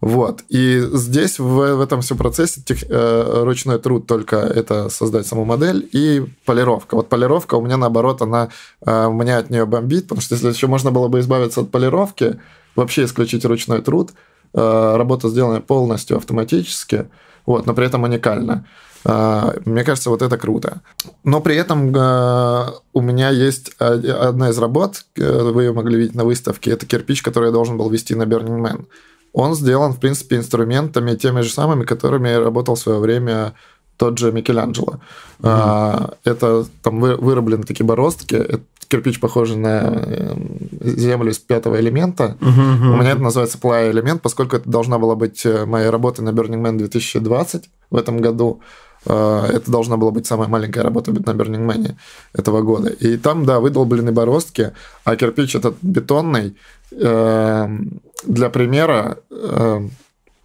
[0.00, 0.42] Вот.
[0.50, 5.44] И здесь, в, в этом всем процессе, тех, э, ручной труд только это создать саму
[5.44, 6.96] модель и полировка.
[6.96, 8.50] Вот полировка у меня, наоборот, она
[8.84, 12.38] э, меня от нее бомбит, потому что если еще можно было бы избавиться от полировки,
[12.74, 14.10] вообще исключить ручной труд,
[14.52, 17.08] э, работа сделана полностью автоматически,
[17.46, 18.66] вот, но при этом уникально.
[19.06, 20.80] Э, мне кажется, вот это круто.
[21.24, 26.14] Но при этом э, у меня есть одна из работ, э, вы ее могли видеть
[26.14, 28.84] на выставке, это кирпич, который я должен был вести на Burning Man
[29.32, 33.52] он сделан, в принципе, инструментами теми же самыми, которыми работал в свое время
[33.98, 34.98] тот же Микеланджело.
[35.40, 36.14] Mm-hmm.
[36.24, 40.36] Это там вырублены такие бороздки, это кирпич похожий на э,
[40.80, 42.38] землю из пятого элемента.
[42.40, 46.30] Uh-huh, У меня это называется плая элемент, поскольку это должна была быть моя работа на
[46.30, 48.62] Burning Man 2020 в этом году.
[49.06, 51.94] Э, это должна была быть самая маленькая работа на Man
[52.32, 52.90] этого года.
[52.90, 54.72] И там, да, выдолблены бороздки,
[55.04, 56.54] а кирпич этот бетонный,
[56.92, 59.90] Эм, для примера, эм,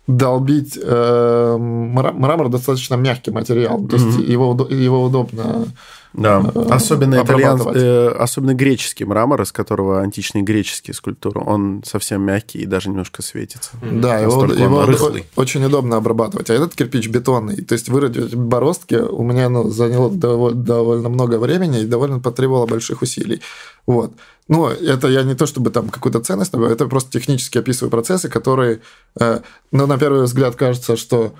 [0.07, 5.68] долбить эм, мрамор достаточно мягкий материал, то есть его, его удобно
[6.14, 12.22] да, э, особенно итальян, э, особенно греческий мрамор, из которого античные греческие скульптуры, он совсем
[12.22, 13.72] мягкий и даже немножко светится.
[13.82, 15.26] Да, его, его рыхлый.
[15.36, 16.49] очень удобно обрабатывать.
[16.49, 21.39] А этот кирпич бетонный, то есть выродить бороздки у меня ну, заняло довольно, довольно много
[21.39, 23.41] времени и довольно потребовало больших усилий.
[23.88, 24.12] Вот.
[24.49, 28.82] Ну, это я не то чтобы там какую-то ценность, это просто технически описываю процессы, которые,
[29.18, 29.39] э,
[29.72, 31.34] ну, на первый взгляд кажется, что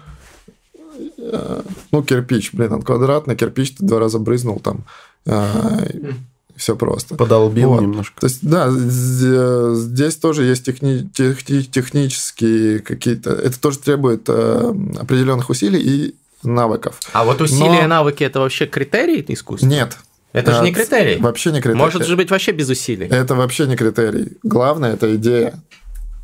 [1.92, 4.86] ну, кирпич, блин, он квадратный, кирпич ты два раза брызнул там,
[5.26, 6.12] э,
[6.56, 7.16] все просто.
[7.16, 7.82] Подолбил вот.
[7.82, 8.22] немножко.
[8.22, 13.32] То есть, да, здесь тоже есть техни- техни- технические какие-то...
[13.32, 17.00] Это тоже требует э, определенных усилий и навыков.
[17.14, 19.68] А вот усилия и навыки– это вообще критерий искусства?
[19.68, 19.98] Нет.
[20.34, 21.18] Это же не критерий.
[21.18, 21.78] Вообще не критерий.
[21.78, 23.08] Может же быть вообще без усилий.
[23.08, 24.38] Это вообще не критерий.
[24.44, 25.60] Главное– это идея.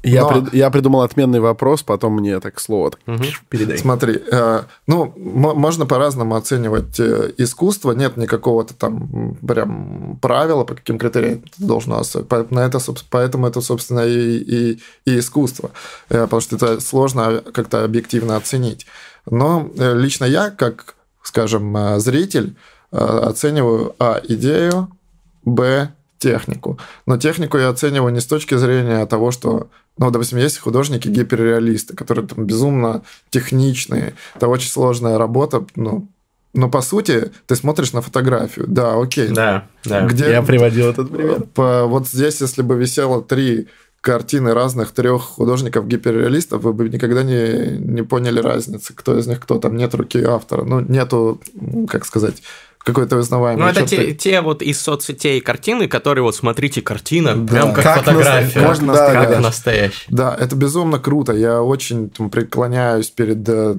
[0.04, 0.30] Я, Но...
[0.30, 3.24] прид, я придумал отменный вопрос, потом мне так слово так угу.
[3.50, 3.78] передай.
[3.78, 7.92] Смотри, э, ну, можно по-разному оценивать э, искусство.
[7.92, 12.02] Нет никакого-то там прям правила, по каким критериям это должно
[12.52, 12.80] на это,
[13.10, 15.72] Поэтому это, собственно, и, и, и искусство.
[16.10, 18.86] Э, потому что это сложно как-то объективно оценить.
[19.26, 22.56] Но э, лично я, как, скажем, э, зритель,
[22.90, 24.88] оцениваю, а, идею,
[25.44, 26.80] б, технику.
[27.06, 31.96] Но технику я оцениваю не с точки зрения того, что, ну, допустим, есть художники гиперреалисты,
[31.96, 36.08] которые там безумно техничные, это очень сложная работа, ну,
[36.54, 39.30] но по сути ты смотришь на фотографию, да, окей.
[39.30, 40.08] Да, да.
[40.08, 41.42] Где, я приводил этот пример.
[41.54, 43.68] По, вот здесь, если бы висело три
[44.02, 49.60] картины разных трех художников-гиперреалистов, вы бы никогда не, не поняли разницы, кто из них кто.
[49.60, 51.42] Там нет руки автора, ну, нету,
[51.90, 52.42] как сказать,
[52.88, 53.66] какой-то узнаваемый.
[53.66, 57.54] Ну, это те, те вот из соцсетей картины, которые вот смотрите, картина, да.
[57.54, 58.62] прям как, как фотография.
[58.62, 59.40] Можно да, как да.
[59.42, 60.06] настоящий.
[60.08, 61.34] Да, это безумно круто.
[61.34, 63.76] Я очень там, преклоняюсь перед э,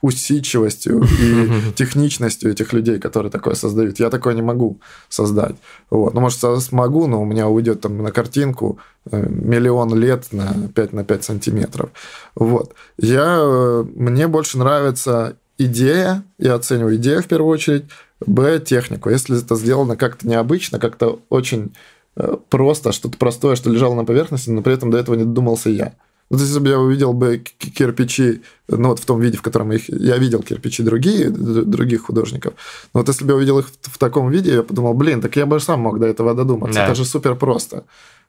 [0.00, 4.00] усидчивостью и техничностью этих людей, которые такое создают.
[4.00, 5.54] Я такое не могу создать.
[5.88, 6.12] Вот.
[6.12, 10.92] Ну, может, смогу, но у меня уйдет там на картинку э, миллион лет на 5
[10.92, 11.90] на 5 сантиметров.
[12.34, 12.74] Вот.
[12.98, 17.84] Я, э, мне больше нравится идея, я оцениваю идею в первую очередь,
[18.26, 19.10] Б, технику.
[19.10, 21.72] Если это сделано как-то необычно, как-то очень
[22.16, 25.70] э, просто, что-то простое, что лежало на поверхности, но при этом до этого не додумался
[25.70, 25.94] я.
[26.32, 29.90] Вот если бы я увидел бы кирпичи, ну вот в том виде, в котором их...
[29.90, 32.54] Я видел кирпичи другие, других художников.
[32.94, 35.44] Но вот если бы я увидел их в таком виде, я подумал, блин, так я
[35.44, 36.78] бы сам мог до этого додуматься.
[36.78, 36.86] Да.
[36.86, 37.84] Это же супер просто.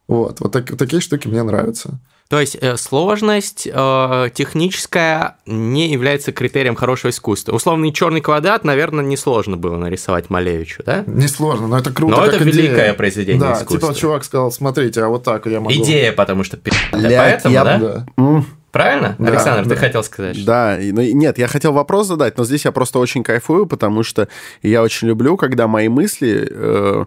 [0.07, 1.99] Вот, вот так, такие штуки мне нравятся.
[2.29, 7.53] То есть э, сложность э, техническая не является критерием хорошего искусства.
[7.53, 11.03] Условный черный квадрат, наверное, несложно было нарисовать Малевичу, да?
[11.05, 12.15] Несложно, но это круто.
[12.15, 12.63] Но это идея.
[12.63, 13.89] великое произведение да, искусства.
[13.89, 15.73] типа чувак сказал, смотрите, а вот так я могу.
[15.73, 16.57] Идея, потому что
[16.91, 17.63] поэтому, я...
[17.63, 17.77] да?
[17.77, 18.45] да.
[18.73, 19.15] Правильно?
[19.19, 19.75] Да, Александр, да.
[19.75, 20.43] ты хотел сказать?
[20.43, 24.27] Да, ну, нет, я хотел вопрос задать, но здесь я просто очень кайфую, потому что
[24.63, 27.05] я очень люблю, когда мои мысли э,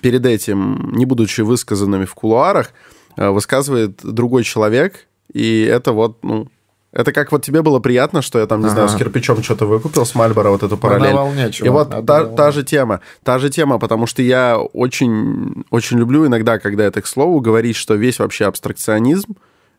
[0.00, 2.70] перед этим, не будучи высказанными в кулуарах,
[3.18, 6.48] э, высказывает другой человек, и это вот, ну,
[6.90, 8.74] это как вот тебе было приятно, что я там, не ага.
[8.74, 11.12] знаю, с кирпичом что-то выкупил с Мальбора, вот эту параллель.
[11.12, 15.66] Волне, чувак, и вот та, та же тема, та же тема, потому что я очень,
[15.70, 19.34] очень люблю иногда, когда это к слову, говорить, что весь вообще абстракционизм,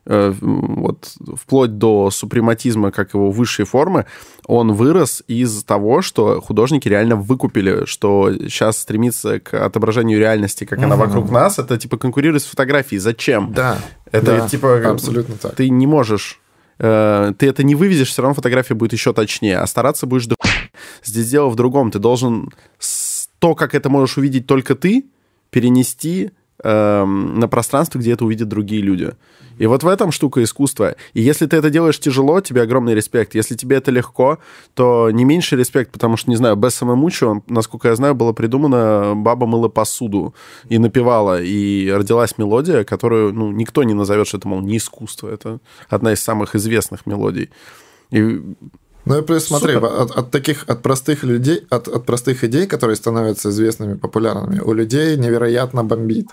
[0.06, 4.06] вот вплоть до супрематизма как его высшей формы,
[4.46, 10.78] он вырос из того, что художники реально выкупили, что сейчас стремится к отображению реальности, как
[10.78, 10.86] угу.
[10.86, 13.00] она вокруг нас, это типа конкурирует с фотографией.
[13.00, 13.52] Зачем?
[13.52, 13.78] Да.
[14.12, 15.56] Это да, типа абсолютно так.
[15.56, 16.40] Ты не можешь
[16.78, 20.36] э, ты это не вывезешь, все равно фотография будет еще точнее, а стараться будешь до
[21.04, 21.90] Здесь дело в другом.
[21.90, 22.52] Ты должен
[23.38, 25.06] то, как это можешь увидеть только ты,
[25.50, 26.30] перенести э,
[26.62, 29.12] на пространство, где это увидят другие люди.
[29.58, 30.96] И вот в этом штука искусства.
[31.14, 33.34] И если ты это делаешь тяжело, тебе огромный респект.
[33.34, 34.38] Если тебе это легко,
[34.74, 39.14] то не меньше респект, потому что, не знаю, без самомучу, насколько я знаю, было придумано
[39.16, 40.34] «Баба мыла посуду»
[40.68, 45.28] и напевала, и родилась мелодия, которую ну, никто не назовет, что это, мол, не искусство.
[45.28, 47.50] Это одна из самых известных мелодий.
[48.10, 48.42] И
[49.06, 52.96] ну и плюс смотри, от, от таких, от простых людей, от, от простых идей, которые
[52.96, 56.28] становятся известными, популярными, у людей невероятно бомбит.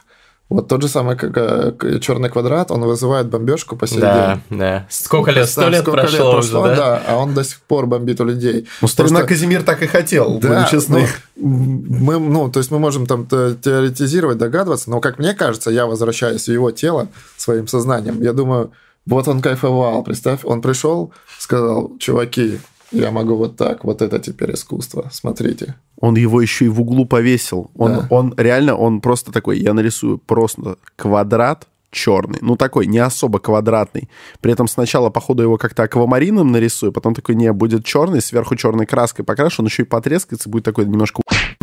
[0.49, 4.59] Вот тот же самый как, э, черный квадрат, он вызывает бомбежку по сей да, день.
[4.59, 5.49] Да, Сколько лет?
[5.49, 6.75] Сто лет сколько прошло, лет прошло уже, да?
[6.75, 7.01] да?
[7.07, 8.67] А он до сих пор бомбит у людей.
[8.81, 9.35] Ну, старина Просто...
[9.35, 11.07] Казимир так и хотел, да, будем честны.
[11.35, 15.85] Ну, мы, ну, то есть мы можем там теоретизировать, догадываться, но, как мне кажется, я
[15.85, 17.07] возвращаюсь в его тело
[17.37, 18.21] своим сознанием.
[18.21, 18.71] Я думаю,
[19.05, 22.59] вот он кайфовал, представь, он пришел, сказал, чуваки,
[22.91, 25.75] я могу вот так, вот это теперь искусство, смотрите.
[25.99, 27.71] Он его еще и в углу повесил.
[27.75, 28.07] Он, да.
[28.09, 34.09] он реально, он просто такой, я нарисую просто квадрат черный, ну такой, не особо квадратный.
[34.41, 38.85] При этом сначала, походу, его как-то аквамарином нарисую, потом такой, не, будет черный, сверху черной
[38.85, 41.21] краской покрашу, он еще и потрескается, будет такой немножко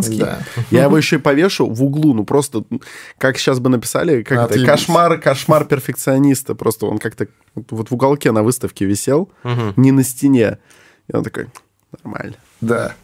[0.08, 0.38] да.
[0.70, 2.64] Я его еще и повешу в углу, ну просто,
[3.18, 6.54] как сейчас бы написали, как это, кошмар, кошмар перфекциониста.
[6.54, 9.74] Просто он как-то вот в уголке на выставке висел, угу.
[9.76, 10.58] не на стене.
[11.08, 11.48] И он такой,
[12.02, 12.36] нормально.
[12.60, 12.94] Да.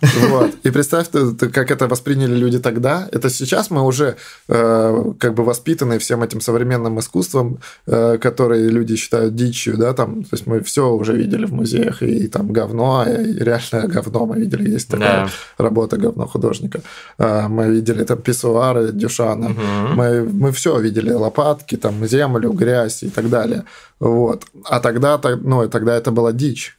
[0.00, 0.50] Вот.
[0.62, 3.08] И представь, как это восприняли люди тогда.
[3.12, 4.16] Это сейчас мы уже
[4.48, 10.22] э, как бы воспитаны всем этим современным искусством, э, которые люди считают дичью, да, там,
[10.22, 14.26] то есть мы все уже видели в музеях, и, и там говно, и реальное говно
[14.26, 15.64] мы видели, есть такая да.
[15.64, 16.80] работа говно художника.
[17.18, 19.94] Э, мы видели там писсуары Дюшана, угу.
[19.94, 23.64] мы, мы все видели, лопатки, там, землю, грязь и так далее.
[24.00, 24.44] Вот.
[24.64, 26.78] А тогда, ну, тогда это была дичь.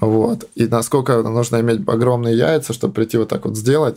[0.00, 0.48] Вот.
[0.54, 3.96] И насколько нужно иметь огромные яйца, чтобы прийти вот так вот сделать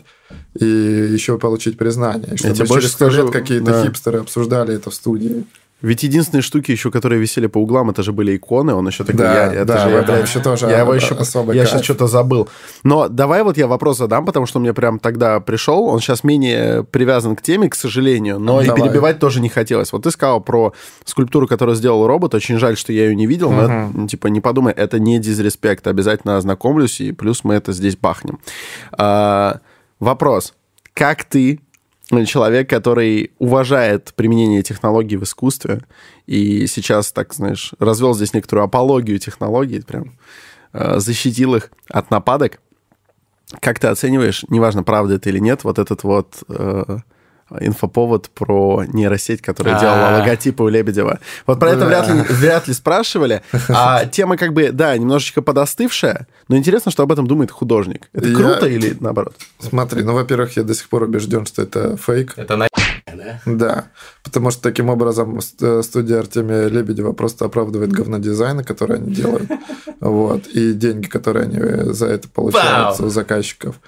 [0.58, 2.34] и еще получить признание.
[2.34, 3.84] И чтобы Я через сто лет какие-то да.
[3.86, 5.46] хипстеры обсуждали это в студии.
[5.82, 8.74] Ведь единственные штуки еще, которые висели по углам, это же были иконы.
[8.74, 11.54] Он еще такой, да, я, да, же, я, блядь, еще тоже я его еще, особо
[11.54, 12.50] Я сейчас что-то забыл.
[12.84, 15.86] Но давай вот я вопрос задам, потому что мне прям тогда пришел.
[15.86, 18.78] Он сейчас менее привязан к теме, к сожалению, но давай.
[18.78, 19.94] и перебивать тоже не хотелось.
[19.94, 20.74] Вот ты сказал про
[21.06, 22.34] скульптуру, которую сделал робот.
[22.34, 25.18] Очень жаль, что я ее не видел, но это, ну, типа не подумай, это не
[25.20, 25.88] дизреспект.
[25.88, 28.40] Обязательно ознакомлюсь, и плюс мы это здесь бахнем.
[28.92, 29.60] А,
[30.00, 30.54] вопрос.
[30.94, 31.62] Как ты
[32.26, 35.82] человек, который уважает применение технологий в искусстве,
[36.26, 40.18] и сейчас, так знаешь, развел здесь некоторую апологию технологий, прям
[40.74, 42.60] э, защитил их от нападок.
[43.62, 46.98] Как ты оцениваешь, неважно, правда это или нет, вот этот вот э,
[47.60, 49.82] инфоповод про нейросеть, которая А-а-а.
[49.82, 51.20] делала логотипы у Лебедева.
[51.46, 53.42] Вот про это вряд ли, вряд ли спрашивали.
[53.70, 58.10] А тема как бы, да, немножечко подостывшая, но интересно, что об этом думает художник.
[58.14, 58.36] Это я...
[58.36, 59.36] круто или наоборот?
[59.60, 62.34] Смотри, ну, во-первых, я до сих пор убежден, что это фейк.
[62.38, 62.68] Это на
[63.16, 63.42] да?
[63.46, 63.86] Да,
[64.24, 69.50] потому что таким образом э, студия Артемия Лебедева просто оправдывает говнодизайны, которые они делают,
[70.00, 73.80] вот, и деньги, которые они за это получают у заказчиков.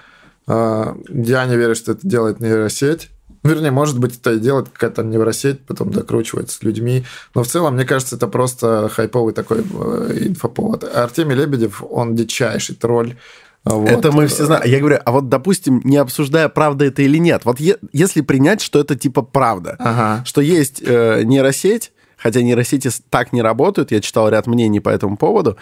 [0.46, 3.10] А, я не верю, что это делает нейросеть,
[3.42, 7.04] Вернее, может быть, это и делает какая-то невросеть, потом докручивается с людьми.
[7.34, 10.84] Но в целом, мне кажется, это просто хайповый такой э, инфоповод.
[10.84, 13.16] Артемий Лебедев, он дичайший тролль.
[13.64, 13.88] Вот.
[13.88, 14.62] Это мы все знаем.
[14.66, 18.60] Я говорю, а вот, допустим, не обсуждая, правда это или нет, вот е- если принять,
[18.60, 20.24] что это типа правда, ага.
[20.24, 25.16] что есть э, нейросеть, хотя нейросети так не работают, я читал ряд мнений по этому
[25.16, 25.56] поводу,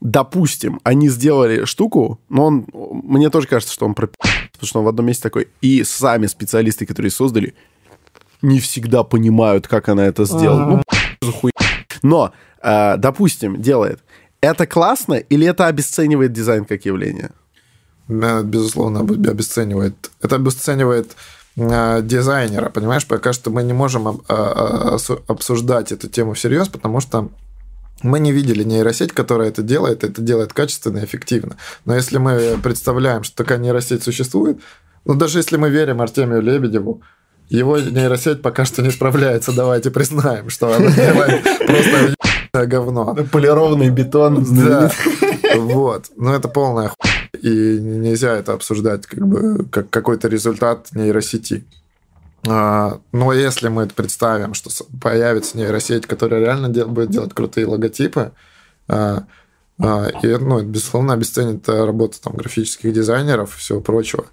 [0.00, 4.14] допустим, они сделали штуку, но он, мне тоже кажется, что он пропи***,
[4.58, 7.54] потому что он в одном месте такой, и сами специалисты, которые создали,
[8.42, 10.82] не всегда понимают, как она это сделала.
[11.22, 11.52] Ну, хуй.
[12.02, 12.32] Но,
[12.62, 14.00] э, допустим, делает.
[14.40, 17.30] Это классно или это обесценивает дизайн как явление?
[18.08, 20.10] Безусловно, обесценивает.
[20.22, 21.16] Это обесценивает
[21.56, 23.06] э, дизайнера, понимаешь?
[23.06, 27.28] Пока что мы не можем э, обсуждать эту тему всерьез, потому что
[28.02, 31.56] мы не видели нейросеть, которая это делает, это делает качественно и эффективно.
[31.84, 34.60] Но если мы представляем, что такая нейросеть существует,
[35.04, 37.02] ну даже если мы верим Артемию Лебедеву,
[37.48, 43.16] его нейросеть пока что не справляется, давайте признаем, что она делает просто говно.
[43.32, 44.44] Полированный бетон.
[44.44, 44.90] Да.
[45.56, 46.10] Вот.
[46.16, 47.28] Но это полная хуйня.
[47.40, 51.64] И нельзя это обсуждать как бы как какой-то результат нейросети.
[52.48, 54.70] А, но если мы представим, что
[55.00, 58.32] появится нейросеть, которая реально будет делать крутые логотипы,
[58.88, 59.24] а,
[59.80, 64.26] а, и, ну, безусловно, обесценит работу там, графических дизайнеров и всего прочего.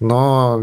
[0.00, 0.60] Но,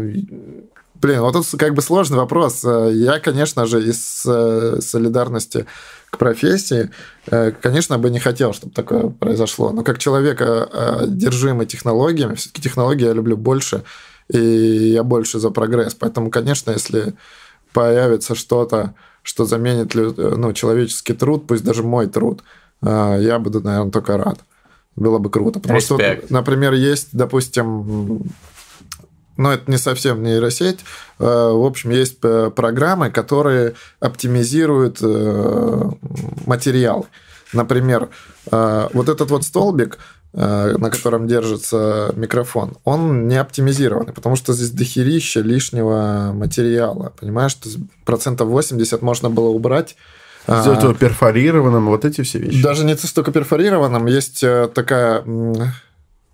[0.94, 2.64] блин, вот тут как бы сложный вопрос.
[2.64, 5.66] Я, конечно же, из э, солидарности
[6.10, 6.90] к профессии,
[7.26, 9.70] э, конечно, бы не хотел, чтобы такое произошло.
[9.70, 10.64] Но как человек, э,
[11.02, 13.82] одержимый технологиями, все-таки технологии я люблю больше,
[14.32, 15.94] и я больше за прогресс.
[15.94, 17.14] Поэтому, конечно, если
[17.72, 22.42] появится что-то, что заменит ну, человеческий труд, пусть даже мой труд,
[22.82, 24.40] э, я буду, наверное, только рад.
[24.96, 25.60] Было бы круто.
[25.60, 26.24] Потому Respect.
[26.26, 28.22] что, например, есть, допустим,
[29.36, 30.80] ну, это не совсем нейросеть.
[31.18, 35.00] Э, в общем, есть э, программы, которые оптимизируют
[36.46, 37.06] материал.
[37.52, 38.10] Например,
[38.52, 39.98] вот этот вот столбик,
[40.32, 47.12] на котором держится микрофон, он не оптимизированный, потому что здесь дохерища лишнего материала.
[47.18, 47.68] Понимаешь, что
[48.04, 49.96] процентов 80 можно было убрать.
[50.46, 52.62] Сделать его перфорированным, вот эти все вещи.
[52.62, 55.22] Даже не столько перфорированным, есть э, такая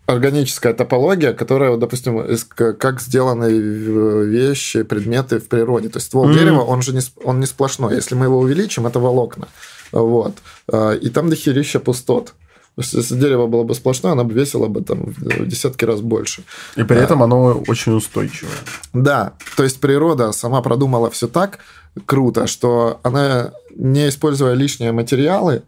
[0.07, 2.24] органическая топология, которая, допустим,
[2.57, 5.88] как сделаны вещи, предметы в природе.
[5.88, 6.34] То есть ствол mm-hmm.
[6.34, 7.97] дерева, он же не, он не сплошной.
[7.97, 9.49] Если мы его увеличим, это волокна.
[9.92, 10.34] Вот.
[10.72, 12.34] Э, и там дохерища пустот.
[12.77, 16.03] Потому что если дерево было бы сплошное, оно бы весило бы там в десятки раз
[16.03, 16.43] больше.
[16.77, 18.53] И при этом оно очень устойчивое.
[18.93, 21.61] Да, то есть природа сама продумала все так
[22.05, 25.62] круто, что она, не используя лишние материалы,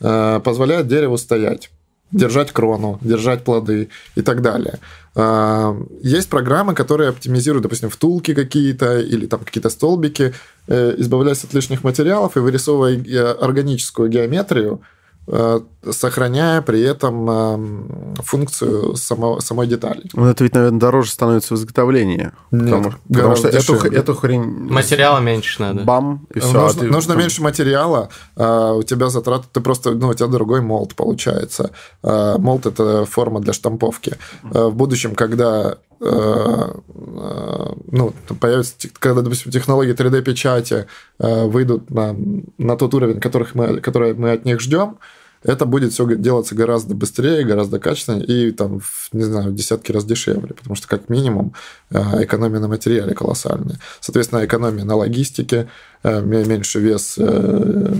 [0.00, 1.70] э, позволяет дереву стоять
[2.12, 4.78] держать крону, держать плоды и так далее.
[5.16, 10.32] Э, есть программы, которые оптимизируют, допустим, втулки какие-то или там какие-то столбики,
[10.68, 14.80] э, избавляясь от лишних материалов и вырисовывая органическую геометрию,
[15.26, 15.60] Э,
[15.92, 20.02] сохраняя при этом э, функцию само, самой детали.
[20.12, 22.32] Ну, это ведь, наверное, дороже становится в изготовлении.
[22.50, 24.42] Нет, потому, потому что эту, эту хрень...
[24.42, 25.82] Материала меньше надо.
[25.82, 26.52] Бам, и все.
[26.52, 30.28] Нужно, а ты, нужно меньше материала, а у тебя затраты, ты просто, ну, у тебя
[30.28, 31.70] другой молд получается.
[32.02, 34.16] А, молд– это форма для штамповки.
[34.42, 40.86] А, в будущем, когда ну, появится, когда, допустим, технологии 3D-печати
[41.18, 42.14] выйдут на,
[42.58, 44.98] на тот уровень, которых мы, который мы от них ждем,
[45.44, 48.80] это будет все делаться гораздо быстрее, гораздо качественнее и там,
[49.12, 51.54] не знаю, в десятки раз дешевле, потому что как минимум
[51.90, 53.78] э, экономия на материале колоссальная.
[54.00, 55.68] Соответственно, экономия на логистике,
[56.02, 57.94] э, меньше вес э,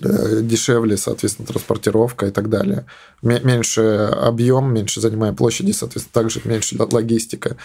[0.00, 2.86] дешевле, соответственно, транспортировка и так далее.
[3.22, 7.56] Меньше объем, меньше занимая площади, соответственно, также меньше логистика.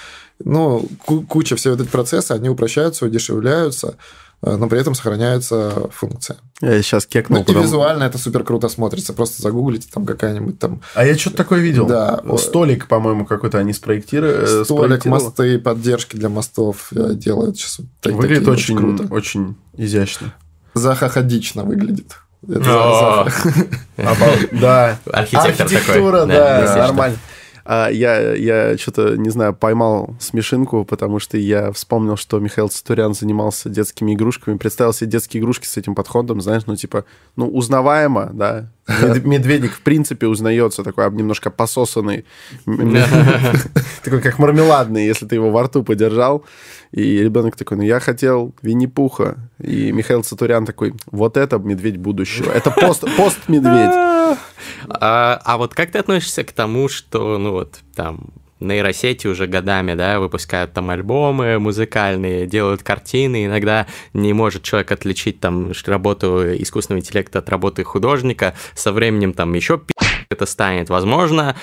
[0.43, 3.95] Ну, куча все вот эти процессы, они упрощаются, удешевляются,
[4.41, 6.38] но при этом сохраняется функция.
[6.61, 7.43] Я сейчас кекнул.
[7.47, 9.13] Ну, и визуально это супер круто смотрится.
[9.13, 10.81] Просто загуглите там какая-нибудь там...
[10.93, 11.88] А я что-то такое видел.
[11.88, 12.21] Да.
[12.38, 14.61] Столик, по-моему, какой-то они спроектировали.
[14.61, 17.81] Э, Столик, мосты, поддержки для мостов э, делают сейчас.
[18.03, 19.13] Выглядит очень, очень круто.
[19.13, 20.33] Очень изящно.
[20.73, 22.15] Захоходично выглядит.
[22.47, 23.27] Это
[24.51, 24.99] Да.
[25.11, 27.17] Архитектор Архитектура, да, нормально.
[27.70, 33.13] А я, я что-то, не знаю, поймал смешинку, потому что я вспомнил, что Михаил Цатурян
[33.13, 37.03] занимался детскими игрушками, представил себе детские игрушки с этим подходом, знаешь, ну, типа,
[37.36, 42.26] ну, узнаваемо, да, Медведик, в принципе, узнается такой немножко пососанный.
[44.03, 46.45] Такой, как мармеладный, если ты его во рту подержал.
[46.93, 49.36] И ребенок такой, ну, я хотел Винни-Пуха.
[49.61, 52.49] И Михаил Цатурян такой, вот это медведь будущего.
[52.49, 54.38] Это пост, пост-медведь.
[54.89, 59.93] А, а вот как ты относишься к тому, что, ну, вот, там, нейросети уже годами,
[59.93, 67.01] да, выпускают там альбомы музыкальные, делают картины, иногда не может человек отличить там работу искусственного
[67.01, 69.81] интеллекта от работы художника, со временем там еще
[70.30, 70.89] это станет.
[70.89, 71.55] Возможно,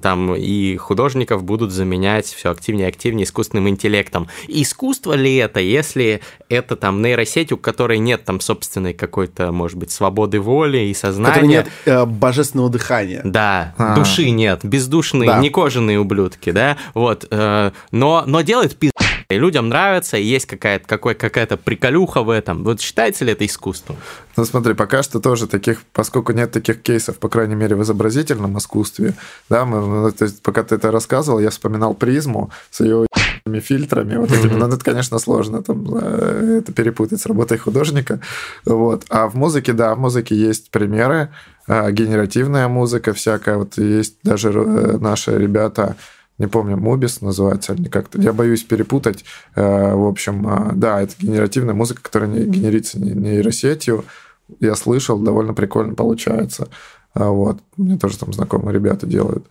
[0.00, 4.28] там и художников будут заменять все активнее и активнее искусственным интеллектом.
[4.48, 9.90] Искусство ли это, если это там нейросеть, у которой нет там собственной какой-то, может быть,
[9.90, 11.34] свободы воли и сознания.
[11.34, 13.20] Которой нет э, божественного дыхания.
[13.24, 13.96] Да, А-а-а.
[13.96, 15.38] души нет, бездушные, да.
[15.38, 17.26] не кожаные ублюдки, да, вот.
[17.30, 22.30] Э, но, но делает пиздец и людям нравится, и есть какая-то какой, какая-то приколюха в
[22.30, 22.62] этом.
[22.62, 23.96] Вот считается ли это искусством?
[24.36, 28.58] Ну смотри, пока что тоже таких, поскольку нет таких кейсов, по крайней мере, в изобразительном
[28.58, 29.14] искусстве,
[29.48, 33.06] да, мы, ну, то есть, пока ты это рассказывал, я вспоминал призму с ее
[33.60, 38.20] фильтрами, вот этими, ну, это, конечно, сложно там э, это перепутать с работой художника,
[38.64, 39.04] вот.
[39.08, 41.30] А в музыке, да, в музыке есть примеры,
[41.68, 45.96] э, генеративная музыка всякая, вот есть даже э, наши ребята,
[46.38, 49.24] не помню, Мобис называется, или как-то, я боюсь перепутать.
[49.54, 54.04] В общем, да, это генеративная музыка, которая не генерится нейросетью.
[54.60, 56.68] Я слышал, довольно прикольно получается.
[57.14, 57.58] Вот.
[57.76, 59.46] Мне тоже там знакомые ребята делают.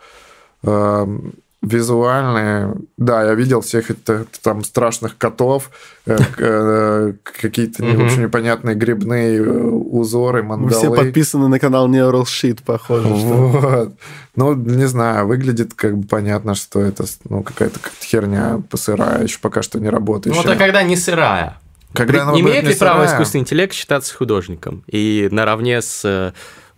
[1.65, 5.71] Визуальные, да, я видел всех этих там страшных котов,
[6.05, 10.71] э, э, какие-то, в общем, непонятные грибные э, узоры, мандалы.
[10.71, 13.07] Все подписаны на канал Neural Sheet, похоже.
[13.07, 13.93] Вот.
[14.35, 19.63] Ну, не знаю, выглядит как бы понятно, что это ну, какая-то херня сырая, еще пока
[19.63, 20.43] что не работающая.
[20.43, 21.57] Ну, это когда не сырая.
[21.93, 22.41] Когда При...
[22.41, 26.33] Имеет ли право искусственный интеллект считаться художником и наравне с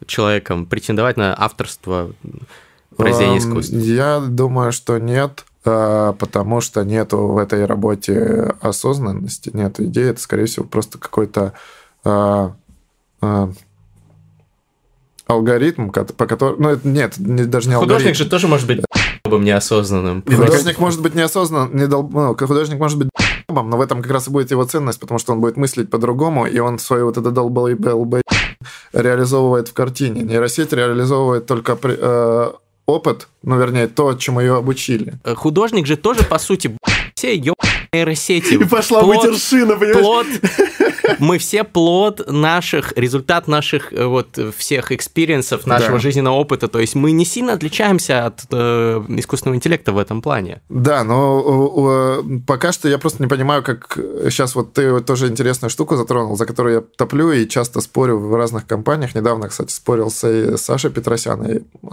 [0.06, 2.12] человеком претендовать на авторство
[2.98, 3.78] произведение искусства?
[3.78, 10.10] Я думаю, что нет, а, потому что нету в этой работе осознанности, нет идеи.
[10.10, 11.54] Это, скорее всего, просто какой-то
[12.04, 12.54] а,
[13.22, 13.52] а,
[15.28, 16.58] алгоритм, по которому...
[16.60, 17.96] Ну, нет, даже не алгоритм.
[17.96, 18.84] Художник же тоже может быть
[19.26, 20.24] бы неосознанным.
[20.24, 22.10] Художник может быть неосознанным, не дол...
[22.10, 23.10] ну, художник может быть
[23.50, 26.46] но в этом как раз и будет его ценность, потому что он будет мыслить по-другому,
[26.46, 27.76] и он свою вот это долбой
[28.94, 30.22] реализовывает в картине.
[30.22, 32.52] Нейросеть реализовывает только э,
[32.88, 35.14] опыт, ну, вернее, то, чему ее обучили.
[35.24, 36.76] Э, художник же тоже, по сути,
[37.14, 37.54] все мы
[37.98, 38.54] нейросети.
[38.54, 39.98] И пошла плод, матершина, понимаешь?
[39.98, 40.28] Плод,
[41.20, 46.00] мы все плод наших, результат наших э, вот всех experience ов, нашего да.
[46.00, 46.68] жизненного опыта.
[46.68, 50.62] То есть мы не сильно отличаемся от э, искусственного интеллекта в этом плане.
[50.70, 53.98] Да, но э, пока что я просто не понимаю, как
[54.30, 58.36] сейчас вот ты тоже интересную штуку затронул, за которую я топлю и часто спорю в
[58.36, 59.16] разных компаниях.
[59.16, 61.48] Недавно, кстати, спорил с Сашей Петросяном.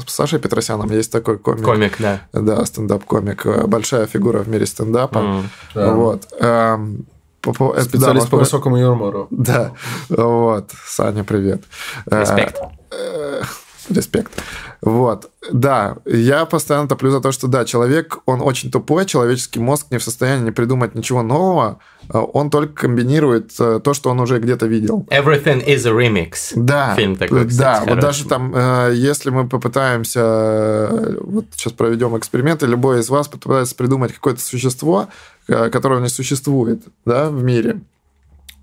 [0.07, 1.65] С Сашей Петросяном есть такой комик.
[1.65, 2.21] Комик, да.
[2.33, 3.67] Да, стендап-комик.
[3.67, 5.19] Большая фигура в мире стендапа.
[5.19, 5.43] Mm,
[5.75, 5.94] да.
[5.97, 6.29] Вот.
[6.41, 7.07] Эм,
[7.43, 9.27] Специалист по высокому юмору.
[9.31, 9.73] Да,
[10.09, 10.71] вот.
[10.87, 11.63] Саня, привет.
[12.07, 12.59] Респект.
[12.91, 13.43] Э,
[13.91, 14.33] респект.
[14.81, 19.87] Вот, да, я постоянно топлю за то, что да, человек, он очень тупой, человеческий мозг
[19.91, 21.79] не в состоянии придумать ничего нового,
[22.11, 25.07] а он только комбинирует э, то, что он уже где-то видел.
[25.11, 26.53] Everything is a remix.
[26.55, 27.95] Да, Фильм такой, кстати, да, хороший.
[27.95, 33.29] вот даже там, э, если мы попытаемся, вот сейчас проведем эксперимент, и любой из вас
[33.29, 35.09] попытается придумать какое-то существо,
[35.47, 37.81] которого не существует, да, в мире,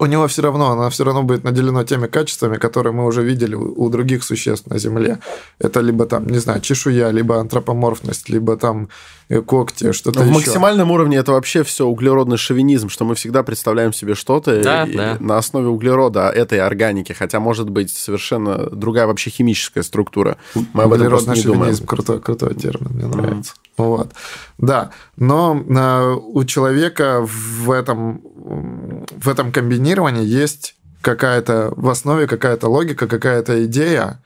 [0.02, 3.54] у него все равно, оно все равно будет наделено теми качествами, которые мы уже видели
[3.54, 5.20] у других существ на Земле.
[5.60, 8.90] Это либо там, не знаю, чешуя, либо антропоморфность, либо там
[9.30, 10.34] э, когти, что-то В еще.
[10.34, 15.18] максимальном уровне это вообще все углеродный шовинизм, что мы всегда представляем себе что-то да, да.
[15.20, 20.38] на основе углерода, этой органики, хотя может быть совершенно другая вообще химическая структура.
[20.74, 21.78] Мы об этом просто не думаем.
[21.86, 23.54] Крутой, крутой термин, мне нравится.
[23.54, 23.62] Mm-hmm.
[23.78, 24.12] Вот.
[24.58, 29.91] Да, но э, у человека в этом, в этом комбинировании
[30.24, 34.20] есть какая-то в основе какая-то логика, какая-то идея,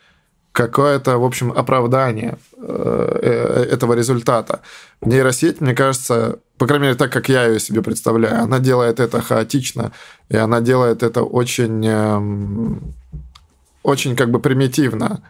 [0.52, 4.62] какое-то, в общем, оправдание э, э, этого результата.
[5.02, 9.22] Нейросеть, мне кажется, по крайней мере, так, как я ее себе представляю, она делает это
[9.22, 9.92] хаотично,
[10.30, 12.94] и она делает это очень, эм,
[13.84, 15.22] очень как бы примитивно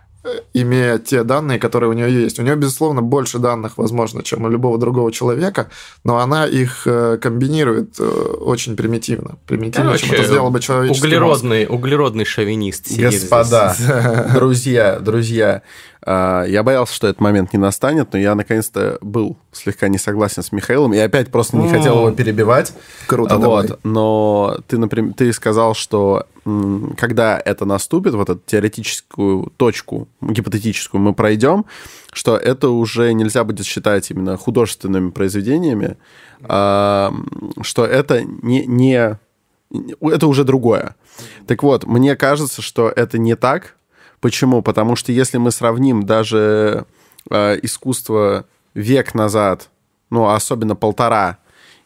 [0.54, 2.40] имея те данные, которые у нее есть.
[2.40, 5.70] У нее, безусловно, больше данных, возможно, чем у любого другого человека,
[6.04, 9.38] но она их э, комбинирует э, очень примитивно.
[9.46, 11.72] Примитивно, Короче, чем это сделал бы человеческий углеродный, мозг.
[11.72, 12.98] углеродный шовинист.
[12.98, 13.76] Господа,
[14.34, 15.62] друзья, друзья,
[15.95, 20.44] а, я боялся, что этот момент не настанет, но я наконец-то был слегка не согласен
[20.44, 20.94] с Михаилом.
[20.94, 22.74] И опять просто не хотел его перебивать.
[23.08, 23.42] Круто, вот.
[23.42, 23.80] Давай.
[23.84, 26.28] Но ты, например, ты сказал, что
[26.98, 31.66] когда это наступит, вот эту теоретическую точку, гипотетическую мы пройдем,
[32.14, 35.98] что это уже нельзя будет считать именно художественными произведениями,
[36.44, 37.12] а,
[37.62, 39.18] что это не, не...
[40.00, 40.96] Это уже другое.
[41.48, 43.76] Так вот, мне кажется, что это не так,
[44.26, 44.64] Почему?
[44.64, 46.88] Потому что если мы сравним даже
[47.30, 49.70] э, искусство век назад,
[50.10, 51.38] ну, особенно полтора,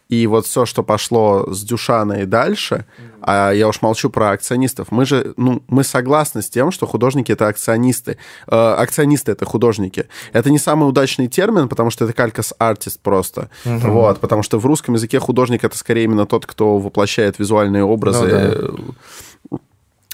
[0.07, 2.85] и вот все, что пошло с Дюшана и дальше,
[3.19, 7.33] а я уж молчу про акционистов, мы же, ну, мы согласны с тем, что художники
[7.33, 8.17] это акционисты.
[8.47, 10.07] Э, акционисты это художники.
[10.31, 13.49] Это не самый удачный термин, потому что это калька с артист просто.
[13.65, 13.91] Угу.
[13.91, 18.23] Вот, потому что в русском языке художник это скорее именно тот, кто воплощает визуальные образы.
[18.23, 18.93] Ну, да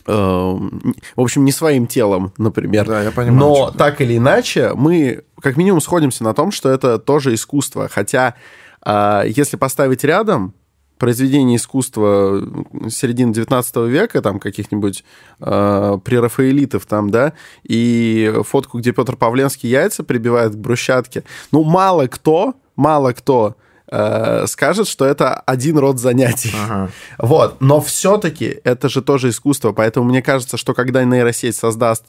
[0.05, 2.85] в общем, не своим телом, например.
[2.85, 3.39] Да, я понимаю.
[3.39, 7.89] Но так или иначе, мы как минимум сходимся на том, что это тоже искусство.
[7.91, 8.35] Хотя,
[8.81, 10.53] а, если поставить рядом
[10.97, 12.41] произведений искусства
[12.89, 15.03] середины 19 века, там каких-нибудь
[15.41, 17.33] э, прерафаэлитов там, да,
[17.63, 21.23] и фотку, где Петр Павленский яйца прибивает к брусчатке.
[21.51, 26.53] Ну, мало кто, мало кто э, скажет, что это один род занятий.
[26.63, 26.89] Ага.
[27.17, 27.61] Вот.
[27.61, 29.71] Но все-таки это же тоже искусство.
[29.71, 32.05] Поэтому мне кажется, что когда нейросеть создаст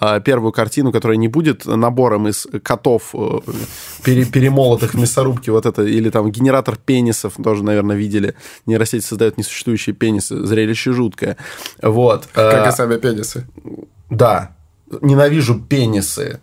[0.00, 3.40] э, первую картину, которая не будет набором из котов, э,
[4.04, 8.34] пере, перемолотых в мясорубке, вот это, или там генератор пенисов, тоже, наверное, видели.
[8.66, 10.44] Нейросеть создает несуществующие пенисы.
[10.46, 11.36] Зрелище жуткое.
[11.82, 12.26] Вот.
[12.32, 13.46] Как и сами пенисы.
[14.10, 14.52] Да.
[15.02, 16.40] Ненавижу пенисы.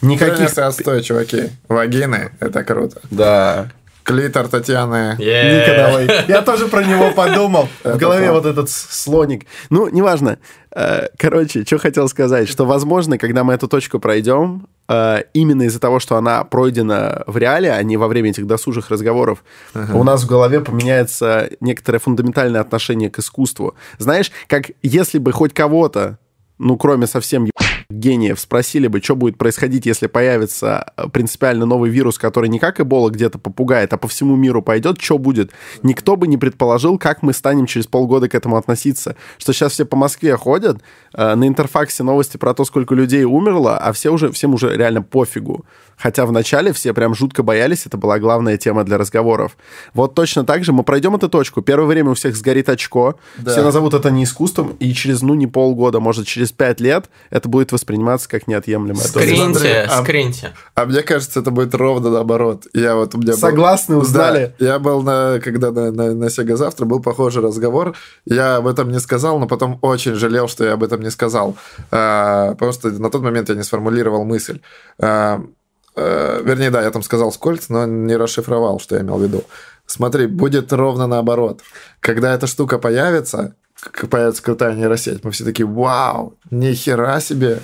[0.00, 0.38] Никаких...
[0.38, 1.50] Пенисы отстой, чуваки.
[1.68, 3.00] Вагины— это круто.
[3.10, 3.70] Да.
[4.08, 5.16] Клитор Татьяны.
[5.18, 5.60] Yeah.
[5.60, 6.24] Ника, давай.
[6.28, 7.68] Я тоже про него подумал.
[7.84, 9.44] В голове вот этот слоник.
[9.68, 10.38] Ну, неважно.
[10.74, 15.78] Э, короче, что хотел сказать, что, возможно, когда мы эту точку пройдем, э, именно из-за
[15.78, 19.44] того, что она пройдена в реале, а не во время этих досужих разговоров,
[19.74, 19.94] uh-huh.
[19.94, 23.74] у нас в голове поменяется некоторое фундаментальное отношение к искусству.
[23.98, 26.18] Знаешь, как если бы хоть кого-то,
[26.58, 27.44] ну, кроме совсем
[27.90, 32.80] гениев спросили бы, что будет происходить, если появится э, принципиально новый вирус, который не как
[32.82, 35.52] Эбола где-то попугает, а по всему миру пойдет, что будет?
[35.82, 39.16] Никто бы не предположил, как мы станем через полгода к этому относиться.
[39.38, 40.82] Что сейчас все по Москве ходят,
[41.14, 45.00] э, на интерфаксе новости про то, сколько людей умерло, а все уже, всем уже реально
[45.00, 45.64] пофигу.
[45.98, 49.56] Хотя вначале все прям жутко боялись, это была главная тема для разговоров.
[49.94, 51.60] Вот точно так же мы пройдем эту точку.
[51.60, 53.50] Первое время у всех сгорит очко, да.
[53.50, 57.48] все назовут это не искусством, и через, ну, не полгода, может, через пять лет это
[57.48, 59.04] будет восприниматься как неотъемлемое.
[59.04, 60.52] Скриньте, а, скриньте.
[60.74, 62.66] А мне кажется, это будет ровно наоборот.
[62.74, 64.54] Я вот у меня Согласны, был, узнали?
[64.58, 67.94] Да, я был, на, когда на, на, на Сега завтра, был похожий разговор.
[68.24, 71.56] Я об этом не сказал, но потом очень жалел, что я об этом не сказал.
[71.90, 74.60] А, просто на тот момент я не сформулировал мысль.
[75.00, 75.40] А,
[76.00, 79.42] Э, вернее, да, я там сказал сколько, но не расшифровал, что я имел в виду.
[79.84, 81.62] Смотри, будет ровно наоборот.
[81.98, 83.56] Когда эта штука появится,
[84.10, 87.60] появится крутая нейросеть, мы все такие, вау, ни хера себе,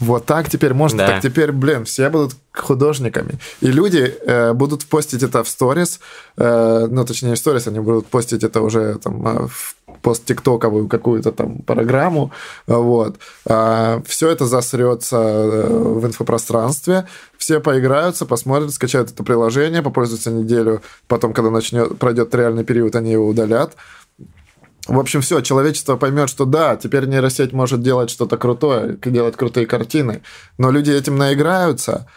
[0.00, 1.06] вот так теперь можно, да.
[1.08, 3.38] так теперь, блин, все будут художниками.
[3.60, 6.00] И люди э, будут постить это в сторис,
[6.38, 11.32] э, ну, точнее, в сторис, они будут постить это уже там э, в пост-тиктоковую какую-то
[11.32, 12.32] там программу,
[12.66, 13.18] вот.
[13.46, 20.80] А, все это засрется э, в инфопространстве, все поиграются, посмотрят, скачают это приложение, попользуются неделю,
[21.08, 23.76] потом, когда начнет, пройдет реальный период, они его удалят.
[24.90, 29.64] В общем, все, человечество поймет, что да, теперь нейросеть может делать что-то крутое, делать крутые
[29.66, 30.22] картины,
[30.58, 32.08] но люди этим наиграются,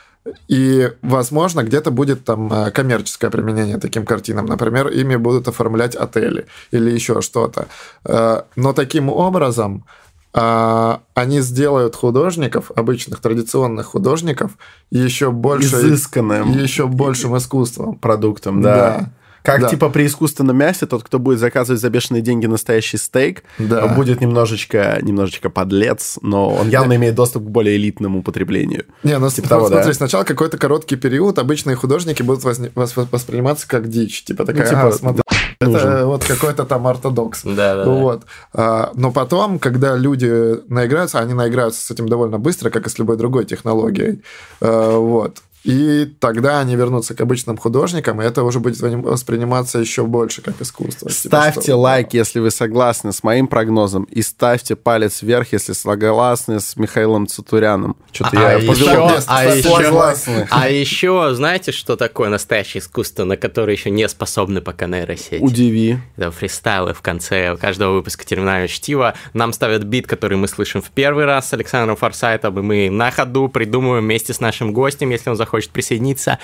[0.48, 4.48] и, возможно, где-то будет там э, коммерческое применение таким картинам.
[4.48, 7.68] Например, ими будут оформлять отели или еще что-то.
[8.06, 9.86] Э, но таким образом
[10.34, 14.54] э, они сделают художников, обычных традиционных художников,
[14.90, 15.76] еще больше...
[15.76, 16.54] Изысканным.
[16.54, 17.96] Еще большим искусством.
[18.00, 18.76] Продуктом, да.
[18.76, 19.10] да.
[19.44, 19.70] Как да.
[19.70, 23.88] типа при искусственном мясе, тот, кто будет заказывать за бешеные деньги настоящий стейк, да.
[23.90, 28.86] будет немножечко, немножечко подлец, но он явно имеет доступ к более элитному употреблению.
[29.04, 29.94] Не, ну типа того, смотри, да?
[29.94, 32.72] сначала какой-то короткий период обычные художники будут возне...
[32.74, 34.24] восприниматься как дичь.
[34.24, 35.24] Типа такая, ну, типа, а, смотри,
[35.60, 36.06] это нужен.
[36.06, 37.44] вот какой-то там ортодокс.
[37.44, 37.84] Да, да.
[37.84, 38.24] Вот.
[38.54, 42.98] А, но потом, когда люди наиграются, они наиграются с этим довольно быстро, как и с
[42.98, 44.22] любой другой технологией.
[44.62, 45.40] А, вот.
[45.64, 50.62] И тогда они вернутся к обычным художникам, и это уже будет восприниматься еще больше как
[50.62, 51.10] искусство.
[51.10, 55.72] Типа, ставьте типа, лайк, если вы согласны с моим прогнозом, и ставьте палец вверх, если
[55.74, 57.96] согласны с Михаилом Цутуряном.
[58.12, 63.74] Что-то а, я еще, а, еще, а еще, знаете, что такое настоящее искусство, на которое
[63.74, 65.42] еще не способны пока нейросети?
[65.42, 65.98] Удиви.
[66.18, 69.14] Это фристайлы в конце каждого выпуска терминального чтива.
[69.34, 73.12] Нам ставят бит, который мы слышим в первый раз с Александром Форсайтом, и мы на
[73.12, 76.40] ходу придумываем вместе с нашим гостем, если он захочет хочет присоединиться.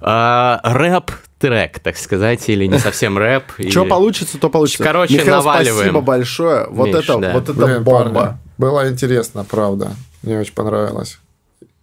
[0.00, 3.42] А, рэп трек, так сказать, или не совсем рэп.
[3.70, 4.84] Что получится, то получится.
[4.84, 5.74] Короче, Михаил, наваливаем.
[5.74, 6.66] спасибо большое.
[6.70, 7.32] Вот Миш, это, да.
[7.32, 8.12] вот это Блин, бомба.
[8.14, 9.90] Парни, было интересно, правда.
[10.22, 11.18] Мне очень понравилось.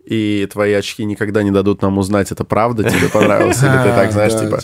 [0.05, 4.11] И твои очки никогда не дадут нам узнать, это правда тебе понравилось, или ты так
[4.14, 4.59] знаешь, типа...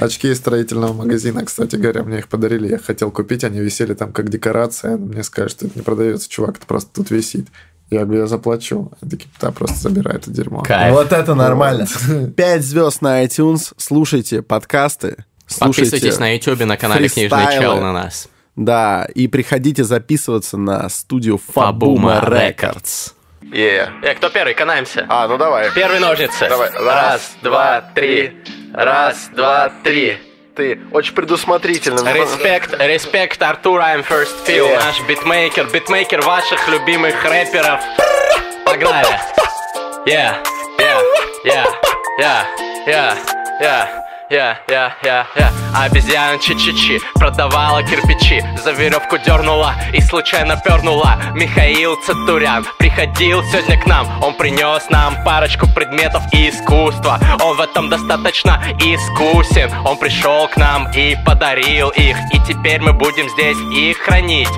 [0.00, 4.12] Очки из строительного магазина, кстати говоря, мне их подарили, я хотел купить, они висели там
[4.12, 7.46] как декорация, мне сказали, что это не продается, чувак, это просто тут висит.
[7.90, 8.92] Я говорю, я заплачу.
[9.00, 10.62] Они такие, да, просто забирай это дерьмо.
[10.62, 10.94] Кайф.
[10.94, 11.86] Вот это нормально.
[12.36, 13.72] Пять звезд на iTunes.
[13.76, 15.24] Слушайте подкасты.
[15.46, 18.28] Слушайте Подписывайтесь на YouTube, на канале Книжный Чел на нас.
[18.56, 23.12] Да, и приходите записываться на студию Фабума Records.
[23.42, 23.90] Yeah.
[24.02, 24.54] Э, кто первый?
[24.54, 25.04] Канаемся.
[25.08, 25.70] А, ну давай.
[25.74, 26.48] Первый ножницы.
[26.48, 26.70] Давай.
[26.70, 28.32] Раз, два, три.
[28.72, 30.18] Раз, два, три
[30.54, 32.12] ты очень предусмотрительный.
[32.12, 34.84] Респект, респект Артур, I'm First Feel, yeah.
[34.84, 37.80] наш битмейкер, битмейкер ваших любимых рэперов.
[38.64, 39.08] Погнали.
[40.06, 40.36] Yeah,
[40.78, 41.00] yeah,
[41.44, 41.66] yeah,
[42.18, 42.46] yeah,
[42.86, 43.16] yeah,
[43.60, 44.04] yeah.
[44.34, 51.16] Я, я, я, я Обезьяна чи-чи-чи Продавала кирпичи За веревку дернула и случайно пернула.
[51.34, 54.22] Михаил Цатурян Приходил сегодня к нам.
[54.22, 57.18] Он принес нам парочку предметов искусства.
[57.42, 59.70] Он в этом достаточно искусен.
[59.84, 62.16] Он пришел к нам и подарил их.
[62.32, 64.48] И теперь мы будем здесь их хранить.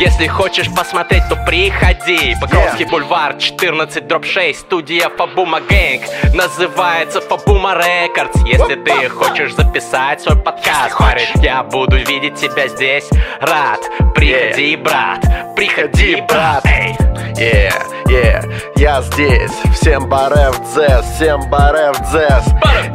[0.00, 2.36] Если хочешь посмотреть, то приходи.
[2.40, 6.02] Покровский бульвар 14 дробь 6 Студия Фабума Gang
[6.34, 8.40] Называется Фабума Records.
[8.44, 10.98] Если ты хочешь записать свой подкаст?
[10.98, 13.08] Парень, я буду видеть тебя здесь.
[13.40, 13.80] Рад,
[14.14, 15.20] приходи, брат.
[15.56, 16.94] Приходи, брат Эй,
[17.36, 19.50] yeah, yeah, я здесь.
[19.74, 22.44] Всем բարև ձեզ, всем բարև ձեզ.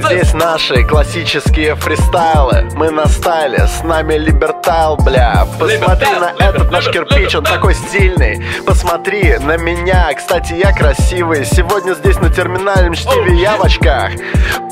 [0.06, 2.70] Здесь наши классические фристайлы.
[2.76, 5.46] Мы на стайле, с нами либертайл, бля.
[5.60, 8.44] Посмотри на этот наш кирпич, он такой стильный.
[8.66, 11.46] Посмотри на меня, кстати, я красивый.
[11.46, 14.12] Сегодня здесь на терминальном чтиве я в очках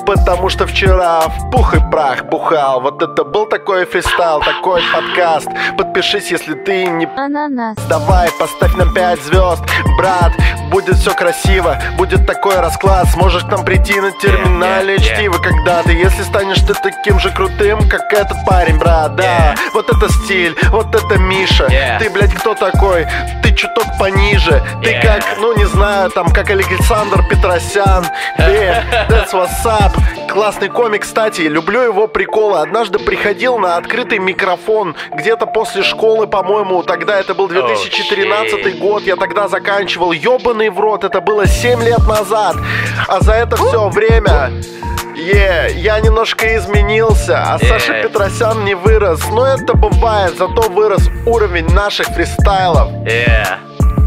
[0.06, 2.80] Потому что вчера в пух и прах бухал.
[2.80, 5.50] Вот это был такой фристайл, такой подкаст.
[5.78, 7.06] Подпишись, если ты не...
[7.18, 7.76] Ананас.
[7.90, 9.57] Давай, поставь нам 5 звезд
[9.98, 10.34] Брат,
[10.70, 13.08] будет все красиво Будет такой расклад.
[13.10, 17.88] Сможешь к нам прийти на терминале yeah, чтиво Когда-то, если станешь ты таким же крутым
[17.90, 19.56] Как этот парень, брат, да.
[19.74, 21.68] Вот это стиль, вот это Миша.
[22.00, 23.08] Ты, блядь, кто такой?
[23.44, 24.62] Ты чуток пониже.
[24.84, 28.06] Ты как, ну не знаю, там, как Александр Петросян.
[28.38, 29.94] Yeah, that's what's up
[30.38, 36.84] Классный комик, кстати, люблю его приколы Однажды приходил на открытый микрофон Где-то после школы, по-моему
[36.84, 41.82] Тогда это был 2013 oh, год Я тогда заканчивал Ёбаный в рот, это было 7
[41.82, 42.56] лет назад
[43.08, 44.52] А за это все время
[45.16, 47.68] yeah, я немножко изменился, а yeah.
[47.68, 49.28] Саша Петросян не вырос.
[49.32, 52.92] Но это бывает, зато вырос уровень наших фристайлов.
[53.08, 53.58] Yeah.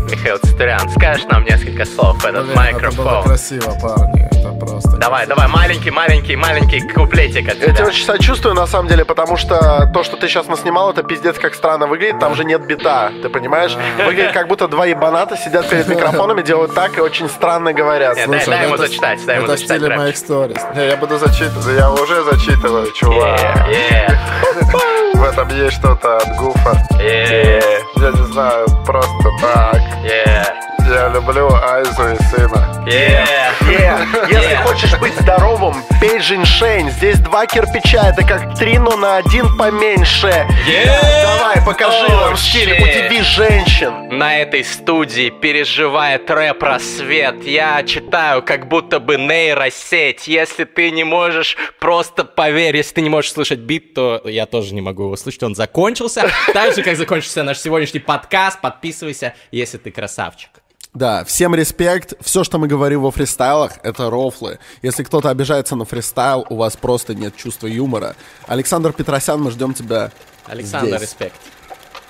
[0.08, 3.06] Михаил Цитурян, скажешь нам несколько слов в этот Блин, микрофон?
[3.06, 4.89] Это было красиво, парни, это просто...
[5.00, 7.68] Давай, давай, маленький, маленький, маленький куплетик от тебя.
[7.68, 11.02] Я тебя очень сочувствую, на самом деле, потому что то, что ты сейчас наснимал, это
[11.02, 13.74] пиздец как странно выглядит, там же нет бита, ты понимаешь?
[14.04, 18.14] Выглядит как будто два ебаната сидят перед микрофонами, делают так и очень странно говорят.
[18.16, 19.82] Нет, Слушай, дай, дай ему это, зачитать, дай ему это зачитать.
[19.82, 20.60] Это моих сторис.
[20.76, 23.40] Не, я буду зачитывать, я уже зачитываю, чувак.
[23.40, 25.14] Yeah, yeah.
[25.14, 26.72] В этом есть что-то от Гуфа.
[26.98, 27.62] Yeah.
[27.96, 29.80] Я не знаю, просто так.
[30.04, 30.69] Yeah.
[30.90, 32.84] Я люблю Айзу и сына.
[32.84, 33.24] Yeah.
[33.68, 34.28] Yeah.
[34.28, 36.90] Если хочешь быть здоровым, пей женьшень.
[36.90, 40.26] Здесь два кирпича, это как три, но на один поменьше.
[40.26, 41.22] Yeah.
[41.22, 44.18] Давай, покажи oh, нам стиль, удиви женщин.
[44.18, 47.44] На этой студии переживает рэп-рассвет.
[47.44, 50.26] Я читаю, как будто бы нейросеть.
[50.26, 52.76] Если ты не можешь, просто поверь.
[52.76, 55.44] Если ты не можешь слышать бит, то я тоже не могу его слышать.
[55.44, 56.28] Он закончился.
[56.52, 58.60] Так же, как закончился наш сегодняшний подкаст.
[58.60, 60.50] Подписывайся, если ты красавчик.
[60.92, 62.14] Да, всем респект.
[62.20, 64.58] Все, что мы говорим во фристайлах, это рофлы.
[64.82, 68.16] Если кто-то обижается на фристайл, у вас просто нет чувства юмора.
[68.46, 70.10] Александр Петросян, мы ждем тебя.
[70.46, 71.02] Александр, здесь.
[71.02, 71.40] респект.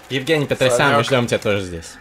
[0.09, 0.99] Евгений Петросян, Санек.
[0.99, 1.93] мы ждем тебя тоже здесь.